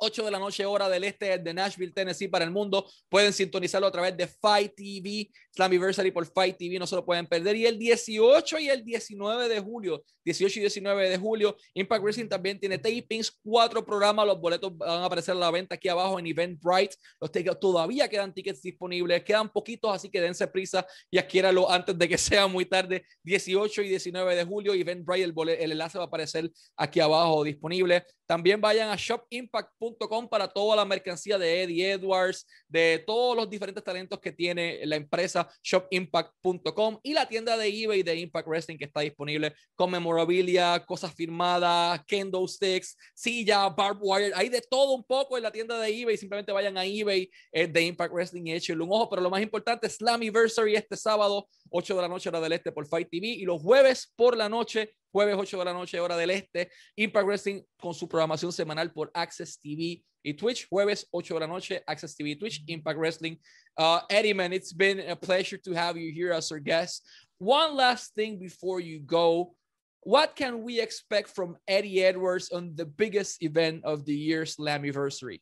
8 0.00 0.24
de 0.24 0.30
la 0.30 0.38
noche, 0.38 0.64
hora 0.64 0.88
del 0.88 1.04
este 1.04 1.38
de 1.38 1.54
Nashville, 1.54 1.92
Tennessee, 1.92 2.28
para 2.28 2.44
el 2.44 2.50
mundo. 2.50 2.86
Pueden 3.08 3.32
sintonizarlo 3.32 3.86
a 3.86 3.92
través 3.92 4.16
de 4.16 4.26
Fight 4.26 4.72
TV, 4.74 5.30
Slammiversary 5.54 6.10
por 6.10 6.26
Fight 6.26 6.56
TV, 6.56 6.78
no 6.78 6.86
se 6.86 6.96
lo 6.96 7.04
pueden 7.04 7.26
perder. 7.26 7.56
Y 7.56 7.66
el 7.66 7.78
18 7.78 8.58
y 8.58 8.68
el 8.68 8.84
19 8.84 9.48
de 9.48 9.60
julio, 9.60 10.02
18 10.24 10.58
y 10.58 10.62
19 10.62 11.08
de 11.10 11.18
julio, 11.18 11.56
Impact 11.74 12.02
Wrestling 12.02 12.28
también 12.28 12.58
tiene 12.58 12.78
tapings, 12.78 13.30
cuatro 13.42 13.84
programas. 13.84 14.26
Los 14.26 14.40
boletos 14.40 14.76
van 14.76 15.02
a 15.02 15.04
aparecer 15.04 15.32
a 15.36 15.38
la 15.38 15.50
venta 15.50 15.74
aquí 15.74 15.88
abajo 15.88 16.18
en 16.18 16.26
Eventbrite. 16.26 16.96
Los 17.20 17.30
todavía 17.60 18.08
quedan 18.08 18.32
tickets 18.32 18.62
disponibles, 18.62 19.22
quedan 19.22 19.50
poquitos, 19.52 19.94
así 19.94 20.10
que 20.10 20.20
dense 20.20 20.46
prisa 20.46 20.86
y 21.10 21.18
adquiéralo 21.18 21.70
antes 21.70 21.96
de 21.98 22.08
que 22.08 22.18
sea 22.18 22.46
muy 22.46 22.64
tarde. 22.64 23.04
18 23.24 23.82
y 23.82 23.88
19 23.88 24.34
de 24.34 24.44
julio, 24.44 24.72
Eventbrite, 24.72 25.24
el, 25.24 25.34
el 25.48 25.72
enlace 25.72 25.98
va 25.98 26.04
a 26.04 26.06
aparecer 26.06 26.50
aquí 26.76 27.00
abajo 27.00 27.44
disponible. 27.44 28.04
También 28.26 28.60
vayan 28.60 28.90
a 28.90 28.96
shopimpact.com 28.96 29.89
para 30.30 30.48
toda 30.48 30.76
la 30.76 30.84
mercancía 30.84 31.38
de 31.38 31.62
Eddie 31.62 31.92
Edwards, 31.92 32.46
de 32.68 33.02
todos 33.06 33.36
los 33.36 33.48
diferentes 33.48 33.82
talentos 33.82 34.18
que 34.20 34.32
tiene 34.32 34.80
la 34.84 34.96
empresa 34.96 35.48
shopimpact.com 35.62 36.98
y 37.02 37.14
la 37.14 37.28
tienda 37.28 37.56
de 37.56 37.68
eBay 37.68 38.02
de 38.02 38.16
Impact 38.16 38.48
Wrestling 38.48 38.78
que 38.78 38.84
está 38.84 39.00
disponible 39.00 39.54
con 39.74 39.90
memorabilia, 39.90 40.84
cosas 40.86 41.14
firmadas, 41.14 42.00
kendo 42.06 42.46
sticks, 42.46 42.96
silla, 43.14 43.68
barbed 43.68 44.00
wire, 44.02 44.32
hay 44.34 44.48
de 44.48 44.60
todo 44.60 44.94
un 44.94 45.04
poco 45.04 45.36
en 45.36 45.42
la 45.42 45.52
tienda 45.52 45.78
de 45.78 45.88
eBay. 45.88 46.16
Simplemente 46.16 46.52
vayan 46.52 46.76
a 46.76 46.84
eBay 46.84 47.30
eh, 47.52 47.66
de 47.66 47.82
Impact 47.82 48.12
Wrestling 48.12 48.46
y 48.46 48.52
échenle 48.52 48.84
un 48.84 48.92
ojo. 48.92 49.08
Pero 49.08 49.22
lo 49.22 49.30
más 49.30 49.42
importante, 49.42 49.88
Slammiversary 49.88 50.76
este 50.76 50.96
sábado, 50.96 51.48
8 51.70 51.96
de 51.96 52.02
la 52.02 52.08
noche, 52.08 52.28
hora 52.28 52.40
del 52.40 52.52
este 52.52 52.72
por 52.72 52.86
Fight 52.86 53.08
TV 53.10 53.26
y 53.28 53.44
los 53.44 53.60
jueves 53.62 54.12
por 54.16 54.36
la 54.36 54.48
noche 54.48 54.94
jueves 55.12 55.36
8 55.38 55.58
de 55.58 55.64
la 55.64 55.72
noche, 55.72 56.00
hora 56.00 56.16
del 56.16 56.30
este. 56.30 56.70
Impact 56.96 57.26
Wrestling 57.26 57.62
con 57.80 57.94
su 57.94 58.08
programación 58.08 58.52
semanal 58.52 58.92
por 58.92 59.10
AXS 59.14 59.58
TV 59.60 60.02
y 60.22 60.34
Twitch. 60.34 60.68
Jueves 60.68 61.06
8 61.10 61.34
de 61.34 61.40
la 61.40 61.46
noche, 61.46 61.82
AXS 61.86 62.16
TV, 62.16 62.36
Twitch, 62.36 62.62
Impact 62.66 62.98
Wrestling. 62.98 63.38
Uh, 63.76 64.00
Eddie, 64.08 64.34
man, 64.34 64.52
it's 64.52 64.72
been 64.72 65.00
a 65.00 65.16
pleasure 65.16 65.58
to 65.58 65.72
have 65.72 65.96
you 65.96 66.12
here 66.12 66.32
as 66.32 66.50
our 66.52 66.60
guest. 66.60 67.06
One 67.38 67.74
last 67.74 68.14
thing 68.14 68.38
before 68.38 68.80
you 68.80 69.00
go. 69.00 69.54
What 70.02 70.34
can 70.34 70.62
we 70.62 70.80
expect 70.80 71.28
from 71.28 71.56
Eddie 71.68 72.02
Edwards 72.02 72.50
on 72.50 72.74
the 72.74 72.86
biggest 72.86 73.42
event 73.42 73.84
of 73.84 74.06
the 74.06 74.14
year, 74.14 74.44
Slammiversary? 74.44 75.40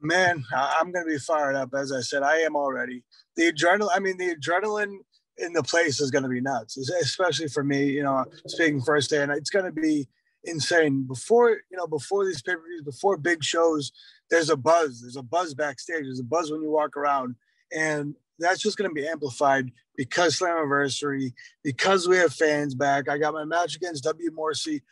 Man, 0.00 0.42
I'm 0.52 0.90
going 0.90 1.04
to 1.04 1.12
be 1.12 1.18
fired 1.18 1.54
up. 1.54 1.70
As 1.74 1.92
I 1.92 2.00
said, 2.00 2.22
I 2.22 2.38
am 2.38 2.56
already. 2.56 3.04
The 3.36 3.52
adrenaline, 3.52 3.90
I 3.94 4.00
mean, 4.00 4.16
the 4.16 4.34
adrenaline 4.34 4.96
in 5.40 5.52
the 5.52 5.62
place 5.62 6.00
is 6.00 6.10
going 6.10 6.22
to 6.22 6.28
be 6.28 6.40
nuts, 6.40 6.76
especially 6.76 7.48
for 7.48 7.64
me. 7.64 7.86
You 7.86 8.02
know, 8.02 8.24
speaking 8.46 8.80
firsthand, 8.80 9.30
it's 9.32 9.50
going 9.50 9.64
to 9.64 9.72
be 9.72 10.08
insane. 10.44 11.04
Before 11.04 11.50
you 11.50 11.76
know, 11.76 11.86
before 11.86 12.24
these 12.24 12.42
pay 12.42 12.54
per 12.54 12.62
views, 12.62 12.82
before 12.82 13.16
big 13.16 13.42
shows, 13.42 13.92
there's 14.30 14.50
a 14.50 14.56
buzz. 14.56 15.00
There's 15.00 15.16
a 15.16 15.22
buzz 15.22 15.54
backstage. 15.54 16.04
There's 16.04 16.20
a 16.20 16.24
buzz 16.24 16.50
when 16.50 16.62
you 16.62 16.70
walk 16.70 16.96
around, 16.96 17.36
and 17.72 18.14
that's 18.38 18.60
just 18.60 18.76
going 18.76 18.90
to 18.90 18.94
be 18.94 19.06
amplified 19.06 19.70
because 19.96 20.38
Slammiversary, 20.38 21.32
because 21.62 22.08
we 22.08 22.16
have 22.16 22.32
fans 22.32 22.74
back. 22.74 23.08
I 23.08 23.18
got 23.18 23.34
my 23.34 23.44
match 23.44 23.76
against 23.76 24.04
W. 24.04 24.30
Morrissey. 24.32 24.82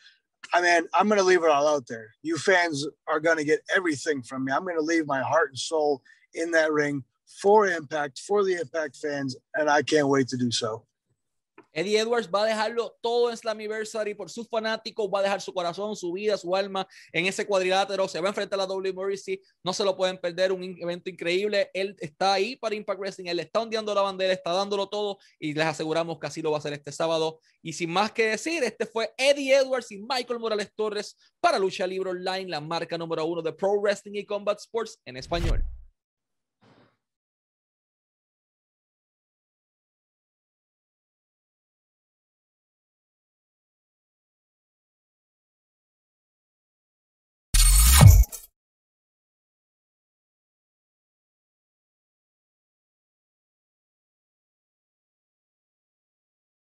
I 0.52 0.60
mean, 0.60 0.86
I'm 0.94 1.08
going 1.08 1.18
to 1.18 1.24
leave 1.24 1.42
it 1.42 1.50
all 1.50 1.66
out 1.66 1.86
there. 1.88 2.14
You 2.22 2.36
fans 2.36 2.86
are 3.06 3.20
going 3.20 3.38
to 3.38 3.44
get 3.44 3.60
everything 3.74 4.22
from 4.22 4.44
me. 4.44 4.52
I'm 4.52 4.64
going 4.64 4.76
to 4.76 4.82
leave 4.82 5.06
my 5.06 5.20
heart 5.20 5.50
and 5.50 5.58
soul 5.58 6.02
in 6.34 6.52
that 6.52 6.72
ring 6.72 7.04
for 7.40 7.68
Impact, 7.68 8.20
for 8.26 8.44
the 8.44 8.54
Impact 8.54 8.96
fans, 8.96 9.36
and 9.54 9.68
I 9.68 9.82
can't 9.82 10.08
wait 10.08 10.28
to 10.28 10.36
do 10.36 10.50
so. 10.50 10.84
Eddie 11.72 11.98
Edwards 11.98 12.28
va 12.28 12.42
a 12.42 12.46
dejarlo 12.46 12.96
todo 13.00 13.30
en 13.30 13.36
Slammiversary 13.36 14.14
por 14.14 14.30
sus 14.30 14.48
fanáticos, 14.48 15.08
va 15.14 15.20
a 15.20 15.22
dejar 15.22 15.40
su 15.40 15.52
corazón, 15.52 15.94
su 15.94 16.12
vida, 16.12 16.36
su 16.36 16.56
alma 16.56 16.88
en 17.12 17.26
ese 17.26 17.46
cuadrilátero, 17.46 18.08
se 18.08 18.20
va 18.20 18.26
a 18.26 18.30
enfrentar 18.30 18.58
a 18.58 18.62
la 18.62 18.66
W 18.66 18.92
Morrissey, 18.92 19.40
no 19.62 19.72
se 19.72 19.84
lo 19.84 19.96
pueden 19.96 20.18
perder, 20.18 20.50
un 20.50 20.76
evento 20.80 21.10
increíble, 21.10 21.70
él 21.74 21.94
está 22.00 22.32
ahí 22.32 22.56
para 22.56 22.74
Impact 22.74 22.98
Wrestling, 22.98 23.26
él 23.26 23.38
está 23.40 23.60
ondeando 23.60 23.94
la 23.94 24.02
bandera, 24.02 24.32
está 24.32 24.52
dándolo 24.52 24.88
todo 24.88 25.18
y 25.38 25.54
les 25.54 25.66
aseguramos 25.66 26.18
que 26.18 26.26
así 26.26 26.42
lo 26.42 26.50
va 26.50 26.56
a 26.56 26.60
hacer 26.60 26.72
este 26.72 26.90
sábado. 26.90 27.38
Y 27.62 27.72
sin 27.72 27.90
más 27.90 28.10
que 28.12 28.30
decir, 28.30 28.64
este 28.64 28.86
fue 28.86 29.12
Eddie 29.16 29.54
Edwards 29.54 29.92
y 29.92 29.98
Michael 29.98 30.40
Morales 30.40 30.72
Torres 30.74 31.16
para 31.38 31.58
Lucha 31.58 31.86
Libre 31.86 32.10
Online, 32.10 32.48
la 32.48 32.60
marca 32.60 32.96
número 32.96 33.24
uno 33.24 33.42
de 33.42 33.52
Pro 33.52 33.80
Wrestling 33.80 34.14
y 34.14 34.24
Combat 34.24 34.58
Sports 34.58 35.00
en 35.04 35.16
español. 35.16 35.64